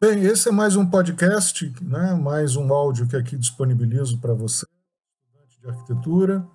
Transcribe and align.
Bem, 0.00 0.22
esse 0.22 0.48
é 0.48 0.52
mais 0.52 0.76
um 0.76 0.88
podcast, 0.88 1.74
né? 1.82 2.14
mais 2.14 2.54
um 2.54 2.72
áudio 2.72 3.08
que 3.08 3.16
aqui 3.16 3.36
disponibilizo 3.36 4.20
para 4.20 4.32
você, 4.32 4.64
estudante 4.64 5.60
de 5.60 5.68
arquitetura. 5.68 6.46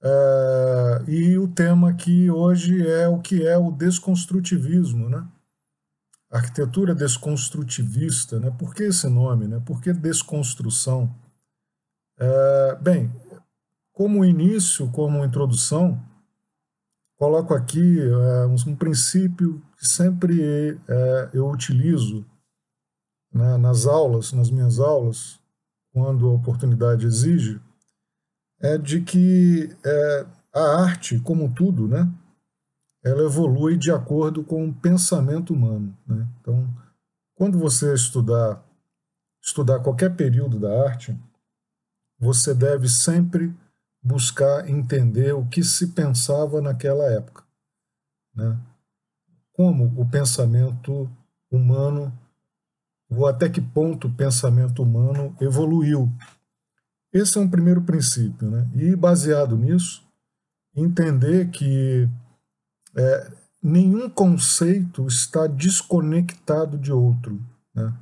É, 0.00 1.04
e 1.08 1.36
o 1.36 1.48
tema 1.48 1.90
aqui 1.90 2.30
hoje 2.30 2.86
é 2.86 3.08
o 3.08 3.18
que 3.18 3.44
é 3.44 3.58
o 3.58 3.72
desconstrutivismo, 3.72 5.08
né? 5.08 5.26
Arquitetura 6.30 6.94
desconstrutivista, 6.94 8.38
né? 8.38 8.52
Por 8.52 8.72
que 8.72 8.84
esse 8.84 9.08
nome, 9.08 9.48
né? 9.48 9.60
Por 9.66 9.80
que 9.82 9.92
desconstrução? 9.92 11.12
É, 12.20 12.78
bem, 12.80 13.12
como 13.92 14.24
início, 14.24 14.88
como 14.92 15.24
introdução, 15.24 16.00
coloco 17.18 17.52
aqui 17.52 17.98
é, 17.98 18.46
um, 18.46 18.54
um, 18.68 18.76
princípio 18.76 19.60
que 19.76 19.84
sempre 19.84 20.78
eu 21.34 21.50
utilizo 21.50 22.24
né, 23.32 23.56
nas 23.56 23.86
aulas, 23.86 24.32
nas 24.32 24.50
minhas 24.50 24.78
aulas, 24.78 25.40
quando 25.92 26.28
a 26.28 26.32
oportunidade 26.32 27.06
exige, 27.06 27.60
é 28.60 28.76
de 28.76 29.00
que 29.00 29.74
é, 29.84 30.26
a 30.52 30.82
arte, 30.82 31.18
como 31.20 31.52
tudo, 31.54 31.88
né, 31.88 32.10
ela 33.02 33.22
evolui 33.22 33.76
de 33.76 33.90
acordo 33.90 34.44
com 34.44 34.68
o 34.68 34.74
pensamento 34.74 35.54
humano. 35.54 35.96
Né? 36.06 36.28
Então, 36.40 36.68
quando 37.34 37.58
você 37.58 37.94
estudar, 37.94 38.62
estudar 39.42 39.80
qualquer 39.80 40.14
período 40.14 40.58
da 40.58 40.84
arte, 40.84 41.18
você 42.18 42.54
deve 42.54 42.88
sempre 42.88 43.54
buscar 44.02 44.68
entender 44.68 45.32
o 45.32 45.46
que 45.46 45.62
se 45.62 45.88
pensava 45.88 46.60
naquela 46.60 47.04
época. 47.04 47.42
Né? 48.34 48.58
Como 49.52 50.00
o 50.00 50.08
pensamento 50.08 51.10
humano 51.50 52.12
ou 53.10 53.26
até 53.26 53.48
que 53.48 53.60
ponto 53.60 54.06
o 54.06 54.14
pensamento 54.14 54.82
humano 54.82 55.36
evoluiu. 55.40 56.10
Esse 57.12 57.38
é 57.38 57.40
um 57.40 57.50
primeiro 57.50 57.82
princípio, 57.82 58.48
né? 58.48 58.68
E 58.74 58.94
baseado 58.94 59.56
nisso, 59.56 60.06
entender 60.74 61.50
que 61.50 62.08
é, 62.94 63.32
nenhum 63.62 64.08
conceito 64.08 65.06
está 65.06 65.46
desconectado 65.46 66.78
de 66.78 66.92
outro. 66.92 67.40
Né? 67.74 67.92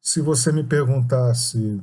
Se 0.00 0.20
você 0.20 0.50
me 0.52 0.64
perguntasse 0.64 1.80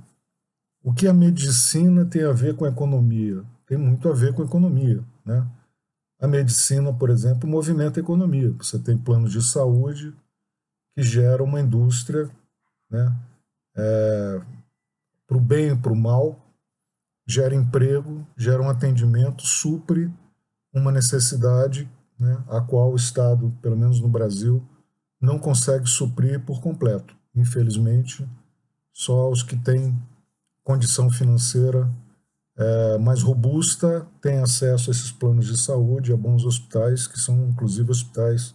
o 0.84 0.94
que 0.94 1.08
a 1.08 1.14
medicina 1.14 2.06
tem 2.06 2.24
a 2.24 2.32
ver 2.32 2.56
com 2.56 2.66
a 2.66 2.70
economia, 2.70 3.44
tem 3.68 3.78
muito 3.78 4.10
a 4.10 4.14
ver 4.14 4.34
com 4.34 4.42
a 4.42 4.46
economia. 4.46 5.04
Né? 5.24 5.48
A 6.20 6.28
medicina, 6.28 6.92
por 6.92 7.10
exemplo, 7.10 7.48
movimenta 7.48 8.00
a 8.00 8.04
economia. 8.04 8.52
Você 8.58 8.80
tem 8.80 8.98
planos 8.98 9.32
de 9.32 9.44
saúde, 9.44 10.14
que 10.96 11.04
gera 11.04 11.44
uma 11.44 11.62
indústria 11.62 12.30
né, 12.92 13.16
é, 13.76 14.42
para 15.26 15.38
o 15.38 15.42
bem 15.42 15.70
e 15.72 15.78
para 15.78 15.94
o 15.94 15.96
mal, 15.96 16.38
gera 17.26 17.56
emprego, 17.56 18.28
gera 18.36 18.62
um 18.62 18.70
atendimento, 18.70 19.44
supre 19.44 20.12
uma 20.74 20.92
necessidade 20.92 21.90
né, 22.20 22.44
a 22.50 22.62
qual 22.62 22.92
o 22.92 22.96
Estado, 22.96 23.52
pelo 23.62 23.78
menos 23.78 24.00
no 24.02 24.10
Brasil, 24.10 24.64
não 25.20 25.40
consegue 25.40 25.88
suprir 25.88 26.40
por 26.42 26.62
completo. 26.62 27.16
Infelizmente, 27.34 28.28
só 28.92 29.30
os 29.30 29.42
que 29.42 29.56
têm 29.56 29.98
condição 30.64 31.10
financeira 31.10 31.90
é, 32.58 32.98
mais 32.98 33.22
robusta 33.22 34.06
têm 34.22 34.40
acesso 34.40 34.90
a 34.90 34.92
esses 34.92 35.12
planos 35.12 35.48
de 35.48 35.58
saúde, 35.58 36.14
a 36.14 36.18
bons 36.18 36.44
hospitais, 36.44 37.08
que 37.08 37.20
são 37.20 37.48
inclusive 37.48 37.90
hospitais 37.90 38.54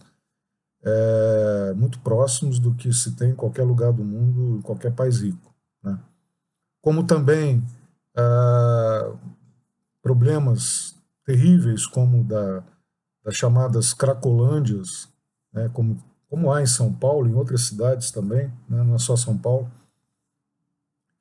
é, 0.83 1.73
muito 1.75 1.99
próximos 1.99 2.59
do 2.59 2.73
que 2.73 2.93
se 2.93 3.15
tem 3.15 3.31
em 3.31 3.35
qualquer 3.35 3.63
lugar 3.63 3.91
do 3.91 4.03
mundo, 4.03 4.57
em 4.57 4.61
qualquer 4.61 4.93
país 4.93 5.21
rico. 5.21 5.53
Né? 5.83 5.99
Como 6.81 7.03
também 7.03 7.63
é, 8.15 9.11
problemas 10.01 10.95
terríveis 11.25 11.85
como 11.85 12.23
da, 12.23 12.63
das 13.21 13.35
chamadas 13.35 13.93
cracolândias, 13.93 15.09
né, 15.51 15.69
como, 15.73 16.01
como 16.29 16.51
há 16.51 16.61
em 16.61 16.65
São 16.65 16.93
Paulo, 16.93 17.27
em 17.27 17.33
outras 17.33 17.63
cidades 17.63 18.09
também, 18.11 18.47
né, 18.69 18.81
não 18.83 18.95
é 18.95 18.97
só 18.97 19.17
São 19.17 19.37
Paulo, 19.37 19.69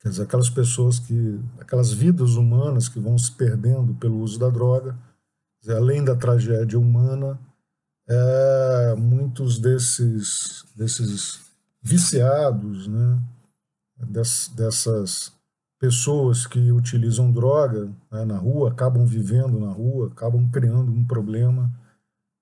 quer 0.00 0.10
dizer, 0.10 0.22
aquelas 0.22 0.48
pessoas 0.48 1.00
que, 1.00 1.40
aquelas 1.58 1.92
vidas 1.92 2.36
humanas 2.36 2.88
que 2.88 3.00
vão 3.00 3.18
se 3.18 3.32
perdendo 3.32 3.92
pelo 3.94 4.20
uso 4.20 4.38
da 4.38 4.48
droga, 4.48 4.96
dizer, 5.60 5.76
além 5.76 6.04
da 6.04 6.14
tragédia 6.14 6.78
humana, 6.78 7.36
é, 8.08 8.94
muitos 8.96 9.58
desses, 9.58 10.64
desses 10.76 11.40
viciados, 11.82 12.86
né, 12.86 13.20
Des, 13.98 14.48
dessas 14.54 15.32
pessoas 15.78 16.46
que 16.46 16.70
utilizam 16.70 17.32
droga 17.32 17.90
né, 18.10 18.24
na 18.26 18.36
rua, 18.36 18.70
acabam 18.70 19.06
vivendo 19.06 19.58
na 19.58 19.72
rua, 19.72 20.08
acabam 20.08 20.48
criando 20.50 20.92
um 20.92 21.04
problema 21.04 21.72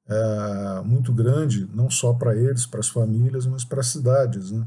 é, 0.09 0.83
muito 0.85 1.13
grande, 1.13 1.69
não 1.73 1.89
só 1.89 2.13
para 2.13 2.35
eles, 2.35 2.67
para 2.67 2.81
as 2.81 2.89
famílias, 2.89 3.47
mas 3.47 3.65
para 3.65 3.81
as 3.81 3.87
cidades, 3.87 4.51
né, 4.51 4.67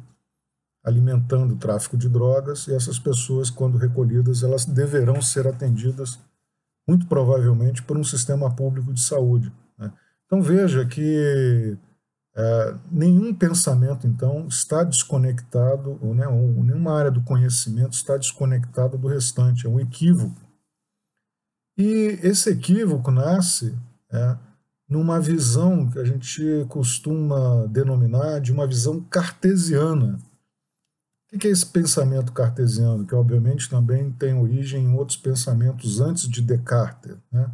alimentando 0.84 1.56
o 1.56 1.58
tráfico 1.58 1.97
de 1.97 2.08
drogas, 2.08 2.68
e 2.68 2.74
essas 2.74 2.97
pessoas, 2.97 3.50
quando 3.50 3.78
recolhidas, 3.78 4.44
elas 4.44 4.64
deverão 4.66 5.22
ser 5.22 5.46
atendidas, 5.46 6.18
muito 6.88 7.06
provavelmente, 7.08 7.84
por 7.84 7.97
um 7.97 8.03
sistema 8.03 8.53
público 8.56 8.94
de 8.94 9.02
saúde. 9.02 9.52
Então 10.28 10.42
veja 10.42 10.86
que 10.86 11.78
é, 12.40 12.76
nenhum 12.92 13.34
pensamento, 13.34 14.06
então, 14.06 14.48
está 14.48 14.84
desconectado, 14.84 15.98
ou, 16.00 16.14
né, 16.14 16.28
ou 16.28 16.64
nenhuma 16.64 16.94
área 16.94 17.10
do 17.10 17.24
conhecimento 17.24 17.94
está 17.94 18.16
desconectada 18.16 18.96
do 18.96 19.08
restante, 19.08 19.66
é 19.66 19.70
um 19.70 19.80
equívoco. 19.80 20.40
E 21.76 22.20
esse 22.22 22.52
equívoco 22.52 23.10
nasce 23.10 23.76
é, 24.12 24.38
numa 24.88 25.20
visão 25.20 25.90
que 25.90 25.98
a 25.98 26.04
gente 26.04 26.44
costuma 26.70 27.66
denominar 27.68 28.40
de 28.40 28.52
uma 28.52 28.68
visão 28.68 29.02
cartesiana. 29.02 30.20
O 31.34 31.40
que 31.40 31.48
é 31.48 31.52
esse 31.52 31.66
pensamento 31.66 32.32
cartesiano? 32.34 33.06
Que, 33.06 33.16
obviamente, 33.16 33.68
também 33.68 34.12
tem 34.12 34.36
origem 34.36 34.84
em 34.84 34.94
outros 34.94 35.18
pensamentos 35.18 36.00
antes 36.00 36.30
de 36.30 36.42
Descartes, 36.42 37.18
né, 37.32 37.50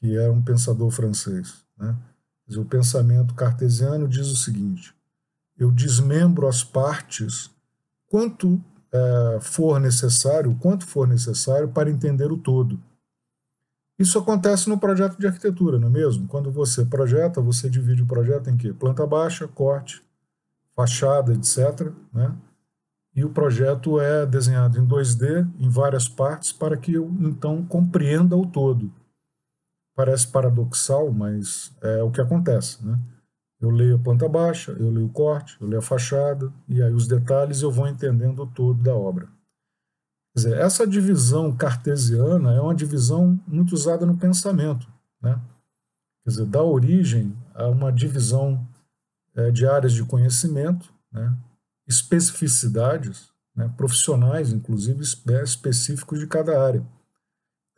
que 0.00 0.16
era 0.16 0.32
um 0.32 0.42
pensador 0.42 0.90
francês. 0.90 1.64
Né? 1.80 1.96
O 2.56 2.64
pensamento 2.64 3.34
cartesiano 3.34 4.06
diz 4.06 4.28
o 4.28 4.36
seguinte: 4.36 4.94
eu 5.58 5.70
desmembro 5.70 6.46
as 6.46 6.62
partes 6.62 7.50
quanto 8.08 8.62
é, 8.92 9.38
for 9.40 9.80
necessário, 9.80 10.56
quanto 10.60 10.86
for 10.86 11.08
necessário 11.08 11.68
para 11.68 11.90
entender 11.90 12.30
o 12.30 12.36
todo. 12.36 12.78
Isso 13.98 14.18
acontece 14.18 14.68
no 14.68 14.78
projeto 14.78 15.18
de 15.18 15.26
arquitetura, 15.26 15.78
não 15.78 15.88
é 15.88 15.90
mesmo? 15.90 16.26
Quando 16.26 16.50
você 16.50 16.84
projeta, 16.84 17.40
você 17.40 17.68
divide 17.68 18.02
o 18.02 18.06
projeto 18.06 18.48
em 18.48 18.56
quê? 18.56 18.72
Planta 18.72 19.06
baixa, 19.06 19.46
corte, 19.46 20.02
fachada, 20.74 21.32
etc. 21.34 21.92
Né? 22.12 22.34
E 23.14 23.24
o 23.24 23.28
projeto 23.28 24.00
é 24.00 24.24
desenhado 24.24 24.78
em 24.78 24.86
2D, 24.86 25.46
em 25.58 25.68
várias 25.68 26.08
partes, 26.08 26.50
para 26.50 26.78
que 26.78 26.94
eu 26.94 27.14
então 27.20 27.62
compreenda 27.66 28.36
o 28.36 28.46
todo 28.46 28.90
parece 30.00 30.28
paradoxal, 30.28 31.12
mas 31.12 31.76
é 31.82 32.02
o 32.02 32.10
que 32.10 32.22
acontece, 32.22 32.82
né? 32.82 32.98
Eu 33.60 33.68
leio 33.68 33.96
a 33.96 33.98
planta 33.98 34.26
baixa, 34.26 34.72
eu 34.72 34.90
leio 34.90 35.04
o 35.04 35.12
corte, 35.12 35.58
eu 35.60 35.66
leio 35.66 35.80
a 35.80 35.82
fachada, 35.82 36.50
e 36.66 36.82
aí 36.82 36.90
os 36.90 37.06
detalhes 37.06 37.60
eu 37.60 37.70
vou 37.70 37.86
entendendo 37.86 38.46
todo 38.46 38.82
da 38.82 38.94
obra. 38.94 39.26
Quer 40.32 40.36
dizer, 40.36 40.56
essa 40.56 40.86
divisão 40.86 41.54
cartesiana 41.54 42.54
é 42.54 42.60
uma 42.62 42.74
divisão 42.74 43.38
muito 43.46 43.74
usada 43.74 44.06
no 44.06 44.16
pensamento, 44.16 44.88
né? 45.20 45.38
Quer 46.24 46.30
dizer, 46.30 46.46
dá 46.46 46.62
origem 46.62 47.36
a 47.54 47.66
uma 47.66 47.92
divisão 47.92 48.66
é, 49.34 49.50
de 49.50 49.66
áreas 49.66 49.92
de 49.92 50.02
conhecimento, 50.02 50.90
né? 51.12 51.36
especificidades, 51.86 53.28
né? 53.54 53.70
profissionais, 53.76 54.50
inclusive, 54.50 55.02
específicos 55.44 56.18
de 56.18 56.26
cada 56.26 56.64
área. 56.64 56.82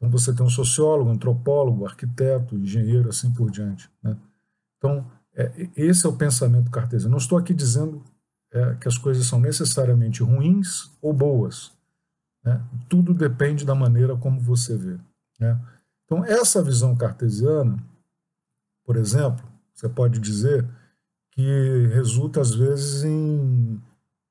Então 0.03 0.11
você 0.11 0.35
tem 0.35 0.45
um 0.45 0.51
sociólogo, 0.51 1.11
antropólogo, 1.11 1.87
arquiteto, 1.87 2.57
engenheiro, 2.57 3.09
assim 3.09 3.33
por 3.33 3.53
diante. 3.53 3.89
Né? 4.03 4.17
Então 4.77 5.09
é, 5.33 5.71
esse 5.77 6.05
é 6.05 6.09
o 6.09 6.17
pensamento 6.17 6.73
cartesiano. 6.73 7.13
Não 7.13 7.19
estou 7.19 7.39
aqui 7.39 7.55
dizendo 7.55 8.03
é, 8.53 8.75
que 8.75 8.89
as 8.89 8.99
coisas 8.99 9.25
são 9.25 9.39
necessariamente 9.39 10.21
ruins 10.21 10.91
ou 11.01 11.13
boas. 11.13 11.71
Né? 12.45 12.61
Tudo 12.89 13.15
depende 13.15 13.65
da 13.65 13.77
maneira 13.77 14.17
como 14.17 14.41
você 14.41 14.77
vê. 14.77 14.99
Né? 15.39 15.57
Então 16.05 16.25
essa 16.25 16.61
visão 16.61 16.97
cartesiana, 16.97 17.79
por 18.85 18.97
exemplo, 18.97 19.47
você 19.73 19.89
pode 19.89 20.19
dizer 20.19 20.69
que 21.31 21.87
resulta 21.95 22.41
às 22.41 22.53
vezes 22.53 23.05
em, 23.05 23.81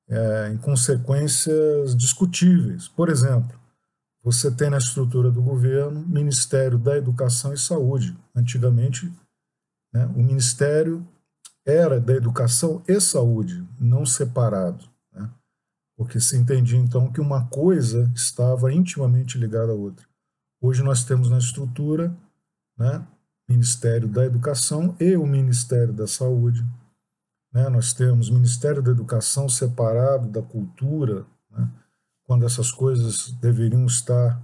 é, 0.06 0.50
em 0.52 0.58
consequências 0.58 1.96
discutíveis. 1.96 2.88
Por 2.88 3.08
exemplo, 3.08 3.58
você 4.22 4.50
tem 4.50 4.70
na 4.70 4.78
estrutura 4.78 5.30
do 5.30 5.42
governo 5.42 6.06
Ministério 6.06 6.78
da 6.78 6.96
Educação 6.96 7.52
e 7.52 7.58
Saúde. 7.58 8.16
Antigamente, 8.34 9.12
né, 9.92 10.06
o 10.06 10.22
Ministério 10.22 11.06
era 11.64 12.00
da 12.00 12.14
educação 12.14 12.82
e 12.88 13.00
saúde, 13.00 13.66
não 13.78 14.04
separado, 14.04 14.84
né? 15.12 15.30
porque 15.96 16.18
se 16.18 16.36
entendia 16.36 16.78
então 16.78 17.12
que 17.12 17.20
uma 17.20 17.46
coisa 17.46 18.10
estava 18.14 18.72
intimamente 18.72 19.38
ligada 19.38 19.70
à 19.70 19.74
outra. 19.74 20.06
Hoje 20.60 20.82
nós 20.82 21.04
temos 21.04 21.30
na 21.30 21.38
estrutura 21.38 22.16
né, 22.76 23.06
Ministério 23.48 24.08
da 24.08 24.24
Educação 24.24 24.96
e 24.98 25.16
o 25.16 25.26
Ministério 25.26 25.92
da 25.92 26.06
Saúde. 26.06 26.64
Né? 27.52 27.68
Nós 27.68 27.92
temos 27.92 28.30
Ministério 28.30 28.82
da 28.82 28.90
Educação 28.90 29.48
separado 29.48 30.28
da 30.28 30.42
cultura, 30.42 31.26
né? 31.50 31.70
Quando 32.24 32.46
essas 32.46 32.70
coisas 32.70 33.30
deveriam 33.32 33.84
estar 33.86 34.40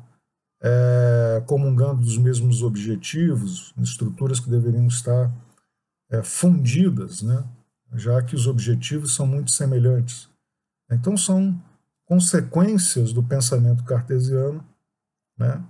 é, 0.61 1.43
comungando 1.47 2.03
dos 2.03 2.19
mesmos 2.19 2.63
objetivos, 2.63 3.73
estruturas 3.79 4.41
que 4.41 4.51
deveriam 4.51 4.87
estar 4.87 5.33
é, 6.11 6.23
fundidas, 6.23 7.23
né? 7.23 7.45
já 7.95 8.23
que 8.23 8.35
os 8.35 8.47
objetivos 8.47 9.15
são 9.15 9.27
muito 9.27 9.51
semelhantes. 9.51 10.29
Então, 10.91 11.17
são 11.17 11.61
consequências 12.05 13.13
do 13.13 13.23
pensamento 13.23 13.85
cartesiano. 13.85 14.65
Né? 15.39 15.63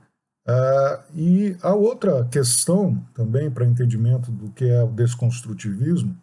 Ah, 0.47 1.05
e 1.15 1.57
a 1.61 1.75
outra 1.75 2.25
questão, 2.27 3.05
também 3.13 3.51
para 3.51 3.67
entendimento 3.67 4.31
do 4.31 4.51
que 4.53 4.65
é 4.65 4.83
o 4.83 4.91
desconstrutivismo, 4.91 6.17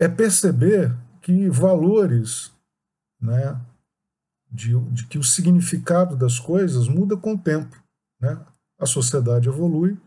é 0.00 0.08
perceber 0.08 0.96
que 1.20 1.48
valores, 1.50 2.52
né, 3.20 3.60
de, 4.50 4.78
de 4.90 5.06
que 5.06 5.18
o 5.18 5.24
significado 5.24 6.16
das 6.16 6.38
coisas 6.38 6.88
muda 6.88 7.16
com 7.16 7.34
o 7.34 7.38
tempo. 7.38 7.76
Né? 8.20 8.38
A 8.78 8.86
sociedade 8.86 9.48
evolui 9.48 9.98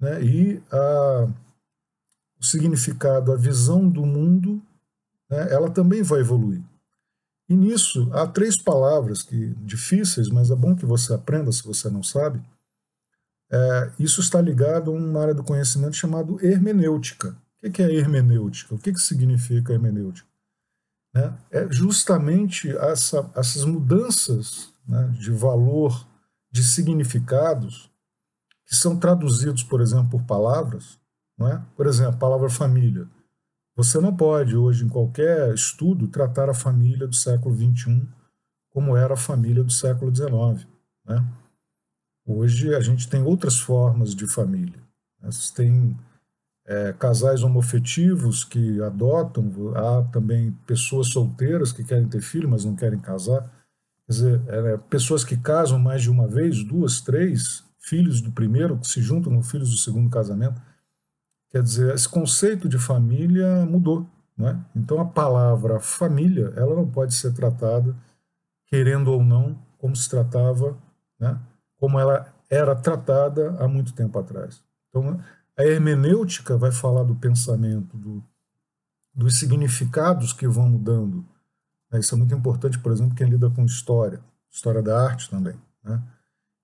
né, 0.00 0.22
e 0.22 0.62
a 0.70 1.28
o 2.40 2.44
significado, 2.44 3.32
a 3.32 3.36
visão 3.36 3.86
do 3.86 4.06
mundo, 4.06 4.62
né, 5.28 5.52
ela 5.52 5.70
também 5.70 6.02
vai 6.02 6.20
evoluir. 6.20 6.62
E 7.46 7.54
nisso 7.54 8.08
há 8.14 8.26
três 8.26 8.56
palavras 8.62 9.22
que 9.22 9.48
difíceis, 9.56 10.30
mas 10.30 10.50
é 10.50 10.56
bom 10.56 10.74
que 10.74 10.86
você 10.86 11.12
aprenda 11.12 11.52
se 11.52 11.62
você 11.62 11.90
não 11.90 12.02
sabe. 12.02 12.40
É, 13.52 13.92
isso 13.98 14.20
está 14.20 14.40
ligado 14.40 14.90
a 14.90 14.94
uma 14.94 15.20
área 15.20 15.34
do 15.34 15.42
conhecimento 15.42 15.96
chamado 15.96 16.42
hermenêutica. 16.42 17.36
O 17.62 17.70
que 17.70 17.82
é 17.82 17.92
hermenêutica? 17.92 18.74
O 18.74 18.78
que 18.78 18.96
significa 18.98 19.72
hermenêutica? 19.74 20.29
Né? 21.14 21.36
É 21.50 21.72
justamente 21.72 22.70
essa, 22.76 23.30
essas 23.34 23.64
mudanças 23.64 24.72
né, 24.86 25.08
de 25.18 25.30
valor, 25.30 26.06
de 26.50 26.62
significados, 26.62 27.90
que 28.66 28.76
são 28.76 28.98
traduzidos, 28.98 29.62
por 29.64 29.80
exemplo, 29.80 30.10
por 30.10 30.22
palavras, 30.24 30.98
não 31.36 31.48
é? 31.48 31.64
Por 31.76 31.86
exemplo, 31.86 32.14
a 32.14 32.18
palavra 32.18 32.48
família. 32.48 33.08
Você 33.74 33.98
não 34.00 34.14
pode, 34.14 34.56
hoje, 34.56 34.84
em 34.84 34.88
qualquer 34.88 35.52
estudo, 35.54 36.06
tratar 36.06 36.48
a 36.48 36.54
família 36.54 37.08
do 37.08 37.14
século 37.14 37.54
XXI 37.56 38.06
como 38.70 38.96
era 38.96 39.14
a 39.14 39.16
família 39.16 39.64
do 39.64 39.72
século 39.72 40.14
XIX. 40.14 40.66
Né? 41.04 41.26
Hoje, 42.26 42.74
a 42.74 42.80
gente 42.80 43.08
tem 43.08 43.22
outras 43.22 43.58
formas 43.58 44.14
de 44.14 44.26
família. 44.28 44.80
Né? 45.20 45.30
Você 45.30 45.52
tem 45.54 45.96
é, 46.66 46.92
casais 46.92 47.42
homofetivos 47.42 48.44
que 48.44 48.80
adotam, 48.82 49.50
há 49.74 50.02
também 50.12 50.52
pessoas 50.66 51.08
solteiras 51.08 51.72
que 51.72 51.84
querem 51.84 52.08
ter 52.08 52.20
filho, 52.20 52.48
mas 52.48 52.64
não 52.64 52.76
querem 52.76 52.98
casar. 52.98 53.42
Quer 54.06 54.12
dizer, 54.12 54.42
é, 54.48 54.76
pessoas 54.76 55.24
que 55.24 55.36
casam 55.36 55.78
mais 55.78 56.02
de 56.02 56.10
uma 56.10 56.28
vez, 56.28 56.62
duas, 56.62 57.00
três, 57.00 57.64
filhos 57.80 58.20
do 58.20 58.30
primeiro 58.30 58.78
que 58.78 58.86
se 58.86 59.00
juntam 59.00 59.34
com 59.34 59.42
filhos 59.42 59.70
do 59.70 59.76
segundo 59.76 60.10
casamento. 60.10 60.60
Quer 61.50 61.62
dizer, 61.62 61.94
esse 61.94 62.08
conceito 62.08 62.68
de 62.68 62.78
família 62.78 63.66
mudou. 63.66 64.06
Né? 64.36 64.58
Então 64.74 65.00
a 65.00 65.04
palavra 65.04 65.80
família 65.80 66.52
ela 66.56 66.74
não 66.74 66.88
pode 66.88 67.14
ser 67.14 67.34
tratada, 67.34 67.94
querendo 68.66 69.12
ou 69.12 69.24
não, 69.24 69.58
como 69.76 69.94
se 69.96 70.08
tratava, 70.08 70.78
né? 71.18 71.38
como 71.76 71.98
ela 71.98 72.32
era 72.48 72.74
tratada 72.74 73.56
há 73.58 73.66
muito 73.66 73.92
tempo 73.92 74.18
atrás. 74.18 74.62
Então 74.88 75.20
a 75.56 75.64
hermenêutica 75.64 76.56
vai 76.56 76.72
falar 76.72 77.04
do 77.04 77.14
pensamento, 77.14 77.96
do, 77.96 78.24
dos 79.14 79.38
significados 79.38 80.32
que 80.32 80.46
vão 80.46 80.68
mudando. 80.68 81.26
Né? 81.90 82.00
Isso 82.00 82.14
é 82.14 82.18
muito 82.18 82.34
importante, 82.34 82.78
por 82.78 82.92
exemplo, 82.92 83.14
quem 83.14 83.28
lida 83.28 83.50
com 83.50 83.64
história, 83.64 84.20
história 84.50 84.82
da 84.82 85.02
arte 85.02 85.28
também. 85.28 85.56
Né? 85.82 86.02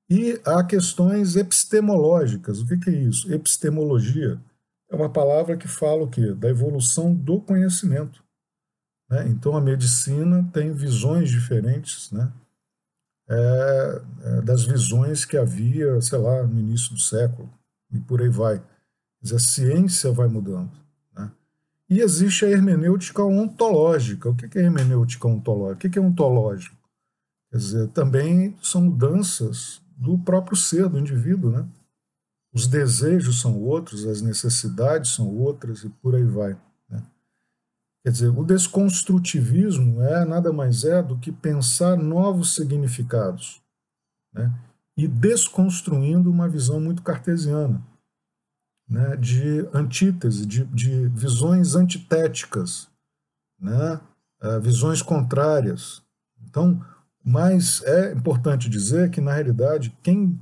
E 0.08 0.40
há 0.44 0.62
questões 0.62 1.36
epistemológicas. 1.36 2.60
O 2.60 2.66
que, 2.66 2.90
é 2.90 2.92
isso? 2.92 3.32
Epistemologia 3.32 4.40
é 4.88 4.94
uma 4.94 5.10
palavra 5.10 5.56
que 5.56 5.66
fala 5.66 6.04
o 6.04 6.08
quê? 6.08 6.32
Da 6.32 6.48
evolução 6.48 7.12
do 7.12 7.40
conhecimento. 7.40 8.22
Né? 9.10 9.28
Então 9.28 9.56
a 9.56 9.60
medicina 9.60 10.48
tem 10.52 10.72
visões 10.72 11.28
diferentes 11.28 12.10
né? 12.12 12.32
É, 13.28 14.02
é, 14.22 14.40
das 14.42 14.64
visões 14.64 15.24
que 15.24 15.36
havia, 15.36 16.00
sei 16.00 16.18
lá, 16.18 16.44
no 16.44 16.60
início 16.60 16.94
do 16.94 17.00
século, 17.00 17.52
e 17.90 17.98
por 17.98 18.22
aí 18.22 18.28
vai. 18.28 18.62
Dizer, 19.20 19.36
a 19.36 19.40
ciência 19.40 20.12
vai 20.12 20.28
mudando. 20.28 20.70
Né? 21.14 21.30
E 21.88 22.00
existe 22.00 22.44
a 22.44 22.50
hermenêutica 22.50 23.22
ontológica. 23.22 24.28
O 24.28 24.34
que 24.34 24.58
é 24.58 24.62
hermenêutica 24.62 25.26
ontológica? 25.26 25.86
O 25.86 25.90
que 25.90 25.98
é 25.98 26.02
ontológico? 26.02 26.76
Quer 27.50 27.58
dizer, 27.58 27.88
também 27.88 28.56
são 28.62 28.82
mudanças 28.82 29.80
do 29.96 30.18
próprio 30.18 30.56
ser, 30.56 30.88
do 30.88 30.98
indivíduo, 30.98 31.50
né? 31.50 31.66
os 32.52 32.66
desejos 32.66 33.40
são 33.40 33.60
outros, 33.62 34.06
as 34.06 34.20
necessidades 34.20 35.14
são 35.14 35.28
outras 35.28 35.84
e 35.84 35.88
por 35.88 36.14
aí 36.14 36.24
vai. 36.24 36.56
Né? 36.88 37.02
Quer 38.02 38.10
dizer, 38.10 38.28
o 38.28 38.44
desconstrutivismo 38.44 40.02
é 40.02 40.24
nada 40.24 40.52
mais 40.52 40.84
é 40.84 41.02
do 41.02 41.18
que 41.18 41.32
pensar 41.32 41.96
novos 41.96 42.54
significados 42.54 43.60
né? 44.32 44.52
e 44.96 45.06
desconstruindo 45.06 46.30
uma 46.30 46.48
visão 46.48 46.80
muito 46.80 47.02
cartesiana, 47.02 47.82
né? 48.88 49.16
de 49.16 49.68
antítese, 49.72 50.46
de, 50.46 50.64
de 50.64 51.08
visões 51.08 51.74
antitéticas, 51.74 52.88
né? 53.58 54.00
Uh, 54.42 54.60
visões 54.60 55.00
contrárias. 55.00 56.02
Então, 56.46 56.80
mas 57.24 57.82
é 57.84 58.12
importante 58.12 58.68
dizer 58.68 59.10
que, 59.10 59.20
na 59.20 59.32
realidade, 59.32 59.96
quem 60.02 60.38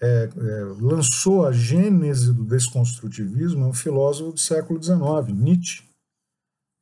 é, 0.00 0.28
é, 0.36 0.64
lançou 0.80 1.46
a 1.46 1.52
gênese 1.52 2.32
do 2.32 2.44
desconstrutivismo 2.44 3.64
é 3.64 3.68
um 3.68 3.72
filósofo 3.72 4.32
do 4.32 4.38
século 4.38 4.82
XIX, 4.82 5.34
Nietzsche. 5.34 5.84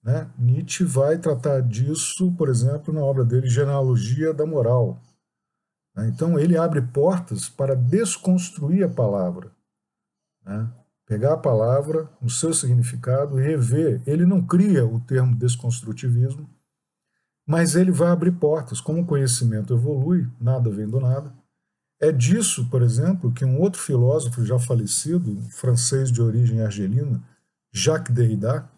Né? 0.03 0.29
Nietzsche 0.39 0.85
vai 0.85 1.19
tratar 1.19 1.61
disso, 1.63 2.33
por 2.33 2.49
exemplo, 2.49 2.93
na 2.93 3.01
obra 3.01 3.25
dele 3.25 3.49
Genealogia 3.49 4.33
da 4.33 4.47
Moral. 4.47 5.01
Né? 5.95 6.09
Então 6.09 6.39
ele 6.39 6.57
abre 6.57 6.81
portas 6.81 7.49
para 7.49 7.75
desconstruir 7.75 8.85
a 8.85 8.89
palavra. 8.89 9.51
Né? 10.47 10.71
Pegar 11.05 11.35
a 11.35 11.39
palavra, 11.39 12.09
o 12.23 12.31
seu 12.31 12.55
significado 12.55 13.37
rever. 13.37 14.01
Ele 14.07 14.25
não 14.25 14.41
cria 14.41 14.87
o 14.87 15.01
termo 15.01 15.35
desconstrutivismo, 15.35 16.49
mas 17.47 17.75
ele 17.75 17.91
vai 17.91 18.09
abrir 18.09 18.33
portas. 18.33 18.81
Como 18.81 19.03
o 19.03 19.07
conhecimento 19.07 19.75
evolui, 19.75 20.29
nada 20.41 20.71
vem 20.71 20.89
do 20.89 21.01
nada, 21.01 21.33
é 22.01 22.13
disso, 22.13 22.69
por 22.69 22.83
exemplo, 22.83 23.33
que 23.33 23.45
um 23.45 23.59
outro 23.61 23.81
filósofo 23.81 24.45
já 24.45 24.59
falecido, 24.59 25.41
francês 25.51 26.13
de 26.13 26.21
origem 26.21 26.61
argelina, 26.61 27.23
Jacques 27.73 28.15
Derrida, 28.15 28.69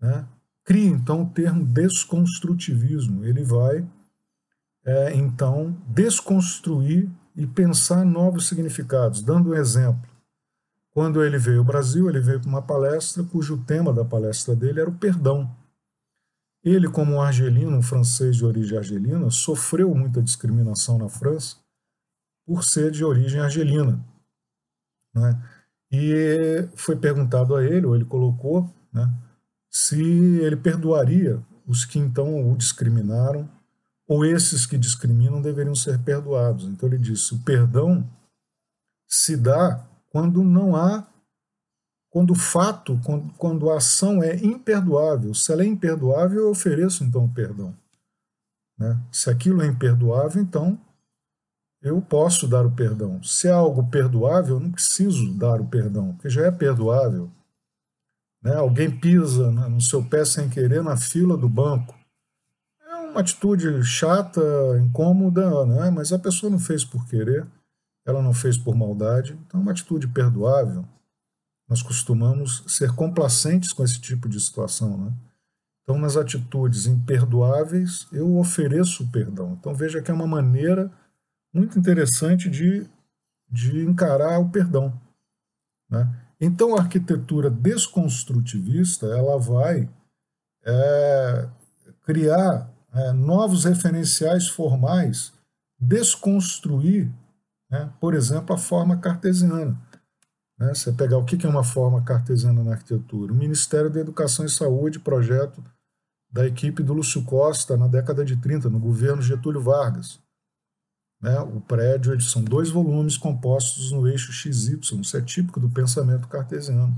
né, 0.00 0.26
cria 0.64 0.88
então 0.88 1.22
o 1.22 1.30
termo 1.30 1.64
desconstrutivismo. 1.64 3.24
Ele 3.24 3.44
vai, 3.44 3.86
é, 4.84 5.14
então, 5.14 5.76
desconstruir 5.88 7.08
e 7.36 7.46
pensar 7.46 8.04
novos 8.04 8.48
significados. 8.48 9.22
Dando 9.22 9.50
um 9.50 9.54
exemplo, 9.54 10.10
quando 10.92 11.24
ele 11.24 11.38
veio 11.38 11.60
ao 11.60 11.64
Brasil, 11.64 12.08
ele 12.08 12.20
veio 12.20 12.38
para 12.40 12.48
uma 12.48 12.62
palestra 12.62 13.24
cujo 13.24 13.64
tema 13.64 13.92
da 13.92 14.04
palestra 14.04 14.54
dele 14.54 14.80
era 14.80 14.90
o 14.90 14.98
perdão. 14.98 15.50
Ele, 16.62 16.88
como 16.88 17.14
um 17.14 17.20
argelino, 17.20 17.76
um 17.76 17.82
francês 17.82 18.36
de 18.36 18.44
origem 18.44 18.76
argelina, 18.76 19.30
sofreu 19.30 19.92
muita 19.94 20.22
discriminação 20.22 20.98
na 20.98 21.08
França 21.08 21.56
por 22.46 22.62
ser 22.62 22.90
de 22.90 23.04
origem 23.04 23.40
argelina. 23.40 24.04
Né? 25.14 25.42
E 25.90 26.68
foi 26.76 26.96
perguntado 26.96 27.56
a 27.56 27.64
ele, 27.64 27.86
ou 27.86 27.96
ele 27.96 28.04
colocou, 28.04 28.72
né, 28.92 29.12
se 29.70 30.00
ele 30.40 30.56
perdoaria 30.56 31.42
os 31.66 31.84
que 31.84 31.98
então 31.98 32.50
o 32.50 32.56
discriminaram, 32.56 33.48
ou 34.06 34.24
esses 34.24 34.66
que 34.66 34.76
discriminam 34.76 35.40
deveriam 35.40 35.74
ser 35.74 35.98
perdoados. 36.00 36.66
Então 36.66 36.88
ele 36.88 36.98
disse: 36.98 37.34
o 37.34 37.38
perdão 37.40 38.08
se 39.08 39.36
dá 39.36 39.86
quando 40.12 40.44
não 40.44 40.76
há, 40.76 41.06
quando 42.10 42.32
o 42.32 42.38
fato, 42.38 43.00
quando, 43.02 43.32
quando 43.38 43.70
a 43.70 43.78
ação 43.78 44.22
é 44.22 44.36
imperdoável. 44.36 45.34
Se 45.34 45.50
ela 45.50 45.62
é 45.62 45.66
imperdoável, 45.66 46.42
eu 46.42 46.50
ofereço 46.50 47.02
então 47.02 47.24
o 47.24 47.32
perdão. 47.32 47.74
Né? 48.78 49.00
Se 49.10 49.30
aquilo 49.30 49.62
é 49.62 49.66
imperdoável, 49.66 50.42
então 50.42 50.78
eu 51.80 52.00
posso 52.02 52.46
dar 52.46 52.66
o 52.66 52.70
perdão. 52.70 53.22
Se 53.22 53.48
é 53.48 53.52
algo 53.52 53.88
perdoável, 53.88 54.56
eu 54.56 54.60
não 54.60 54.70
preciso 54.70 55.32
dar 55.32 55.58
o 55.62 55.66
perdão, 55.66 56.12
porque 56.12 56.28
já 56.28 56.44
é 56.44 56.50
perdoável. 56.50 57.30
né? 58.42 58.54
alguém 58.54 58.90
pisa 58.90 59.50
no 59.50 59.80
seu 59.80 60.04
pé 60.04 60.26
sem 60.26 60.50
querer 60.50 60.82
na 60.82 60.98
fila 60.98 61.38
do 61.38 61.48
banco. 61.48 61.98
É 62.86 62.94
uma 62.96 63.20
atitude 63.20 63.82
chata, 63.82 64.42
incômoda, 64.78 65.64
né? 65.64 65.90
mas 65.90 66.12
a 66.12 66.18
pessoa 66.18 66.50
não 66.50 66.58
fez 66.58 66.84
por 66.84 67.06
querer, 67.08 67.46
ela 68.04 68.22
não 68.22 68.32
fez 68.32 68.56
por 68.56 68.74
maldade, 68.74 69.38
então 69.46 69.60
é 69.60 69.62
uma 69.62 69.72
atitude 69.72 70.08
perdoável. 70.08 70.84
Nós 71.68 71.82
costumamos 71.82 72.64
ser 72.66 72.92
complacentes 72.94 73.72
com 73.72 73.84
esse 73.84 74.00
tipo 74.00 74.28
de 74.28 74.40
situação. 74.40 74.98
Né? 74.98 75.12
Então, 75.82 75.98
nas 75.98 76.16
atitudes 76.16 76.86
imperdoáveis, 76.86 78.06
eu 78.12 78.36
ofereço 78.36 79.08
perdão. 79.10 79.56
Então, 79.58 79.74
veja 79.74 80.02
que 80.02 80.10
é 80.10 80.14
uma 80.14 80.26
maneira 80.26 80.90
muito 81.52 81.78
interessante 81.78 82.50
de, 82.50 82.86
de 83.50 83.84
encarar 83.84 84.38
o 84.38 84.48
perdão. 84.48 84.92
Né? 85.88 86.08
Então, 86.40 86.76
a 86.76 86.80
arquitetura 86.80 87.48
desconstrutivista 87.48 89.06
ela 89.06 89.38
vai 89.38 89.88
é, 90.64 91.48
criar 92.02 92.70
é, 92.92 93.12
novos 93.12 93.64
referenciais 93.64 94.48
formais, 94.48 95.32
desconstruir, 95.78 97.10
né, 97.72 97.90
por 97.98 98.12
exemplo, 98.12 98.54
a 98.54 98.58
forma 98.58 98.98
cartesiana. 98.98 99.80
Né? 100.58 100.74
Você 100.74 100.92
pegar 100.92 101.16
o 101.16 101.24
que 101.24 101.46
é 101.46 101.48
uma 101.48 101.64
forma 101.64 102.02
cartesiana 102.02 102.62
na 102.62 102.72
arquitetura? 102.72 103.32
O 103.32 103.36
Ministério 103.36 103.88
da 103.88 103.98
Educação 103.98 104.44
e 104.44 104.50
Saúde, 104.50 105.00
projeto 105.00 105.64
da 106.30 106.46
equipe 106.46 106.82
do 106.82 106.92
Lúcio 106.92 107.24
Costa 107.24 107.76
na 107.76 107.88
década 107.88 108.24
de 108.24 108.36
30, 108.36 108.68
no 108.68 108.78
governo 108.78 109.22
Getúlio 109.22 109.62
Vargas. 109.62 110.20
Né? 111.20 111.40
O 111.40 111.62
prédio 111.62 112.20
são 112.20 112.44
dois 112.44 112.68
volumes 112.68 113.16
compostos 113.16 113.90
no 113.90 114.06
eixo 114.06 114.32
XY, 114.32 114.80
isso 115.00 115.16
é 115.16 115.22
típico 115.22 115.58
do 115.58 115.70
pensamento 115.70 116.28
cartesiano. 116.28 116.94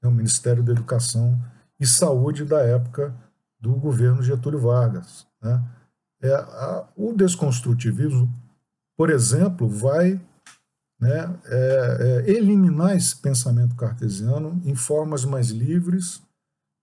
É 0.00 0.06
o 0.06 0.12
Ministério 0.12 0.62
da 0.62 0.70
Educação 0.70 1.40
e 1.80 1.86
Saúde 1.86 2.44
da 2.44 2.60
época 2.60 3.12
do 3.58 3.74
governo 3.74 4.22
Getúlio 4.22 4.60
Vargas. 4.60 5.26
Né? 5.42 5.60
É, 6.22 6.34
a, 6.34 6.86
o 6.96 7.12
desconstrutivismo, 7.12 8.32
por 8.96 9.10
exemplo, 9.10 9.68
vai 9.68 10.20
né, 11.00 11.38
é, 11.46 12.24
é, 12.26 12.30
eliminar 12.30 12.96
esse 12.96 13.16
pensamento 13.16 13.74
cartesiano 13.74 14.60
em 14.64 14.74
formas 14.74 15.24
mais 15.24 15.48
livres, 15.48 16.22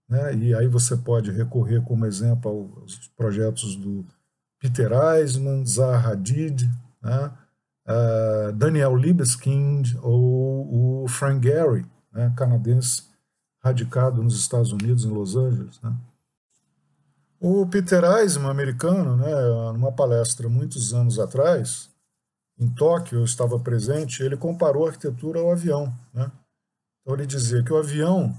né, 0.07 0.35
e 0.35 0.53
aí 0.53 0.67
você 0.67 0.97
pode 0.97 1.31
recorrer 1.31 1.81
como 1.83 2.05
exemplo 2.05 2.71
aos 2.81 3.07
projetos 3.15 3.75
do 3.75 4.05
Peter 4.59 4.91
Eisman, 4.91 5.65
Zaha 5.65 6.11
Hadid, 6.11 6.69
né? 7.01 7.31
uh, 7.87 8.51
Daniel 8.53 8.95
Libeskind 8.95 9.95
ou 10.01 11.03
o 11.03 11.07
Frank 11.07 11.45
Gehry, 11.45 11.85
né? 12.11 12.31
canadense 12.37 13.03
radicado 13.63 14.23
nos 14.23 14.35
Estados 14.39 14.71
Unidos, 14.71 15.05
em 15.05 15.09
Los 15.09 15.35
Angeles. 15.35 15.79
Né? 15.81 15.93
O 17.39 17.65
Peter 17.65 18.03
Eisman, 18.03 18.49
americano, 18.49 19.17
né, 19.17 19.31
numa 19.73 19.91
palestra 19.91 20.47
muitos 20.47 20.93
anos 20.93 21.19
atrás, 21.19 21.90
em 22.61 22.69
Tóquio, 22.69 23.19
eu 23.19 23.25
estava 23.25 23.59
presente, 23.59 24.21
ele 24.21 24.37
comparou 24.37 24.85
a 24.85 24.89
arquitetura 24.89 25.39
ao 25.39 25.51
avião. 25.51 25.91
Né? 26.13 26.31
Então 27.01 27.15
ele 27.15 27.25
dizia 27.25 27.63
que 27.63 27.73
o 27.73 27.77
avião 27.77 28.37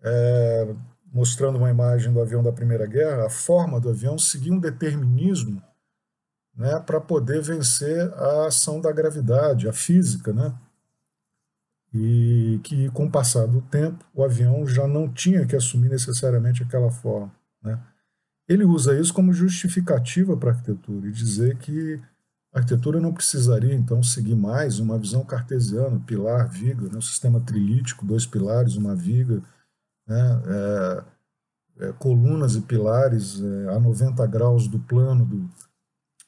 é, 0.00 0.74
mostrando 1.12 1.58
uma 1.58 1.70
imagem 1.70 2.12
do 2.12 2.20
avião 2.20 2.42
da 2.42 2.52
Primeira 2.52 2.86
Guerra, 2.86 3.26
a 3.26 3.30
forma 3.30 3.80
do 3.80 3.90
avião 3.90 4.16
seguia 4.16 4.52
um 4.52 4.60
determinismo 4.60 5.60
né, 6.54 6.78
para 6.80 7.00
poder 7.00 7.42
vencer 7.42 8.12
a 8.14 8.46
ação 8.46 8.80
da 8.80 8.92
gravidade, 8.92 9.68
a 9.68 9.72
física, 9.72 10.32
né? 10.32 10.54
E 11.92 12.60
que, 12.62 12.90
com 12.90 13.06
o 13.06 13.10
passar 13.10 13.46
do 13.46 13.62
tempo, 13.62 14.04
o 14.14 14.22
avião 14.22 14.66
já 14.66 14.86
não 14.86 15.10
tinha 15.10 15.46
que 15.46 15.56
assumir 15.56 15.88
necessariamente 15.88 16.62
aquela 16.62 16.90
forma. 16.90 17.34
Né? 17.62 17.80
Ele 18.48 18.64
usa 18.64 18.98
isso 18.98 19.14
como 19.14 19.32
justificativa 19.32 20.36
para 20.36 20.50
a 20.50 20.52
arquitetura 20.52 21.08
e 21.08 21.12
dizer 21.12 21.56
que 21.56 22.00
a 22.56 22.58
arquitetura 22.58 22.98
não 22.98 23.12
precisaria, 23.12 23.74
então, 23.74 24.02
seguir 24.02 24.34
mais 24.34 24.78
uma 24.78 24.98
visão 24.98 25.22
cartesiana, 25.22 26.00
pilar, 26.06 26.48
viga, 26.48 26.88
né? 26.88 26.96
um 26.96 27.02
sistema 27.02 27.38
trilítico, 27.38 28.06
dois 28.06 28.24
pilares, 28.24 28.76
uma 28.76 28.96
viga, 28.96 29.42
né, 30.08 30.42
é, 30.46 31.04
é, 31.84 31.92
colunas 31.92 32.56
e 32.56 32.62
pilares 32.62 33.42
é, 33.42 33.74
a 33.74 33.78
90 33.78 34.26
graus 34.26 34.68
do 34.68 34.78
plano 34.78 35.26
do, 35.26 35.50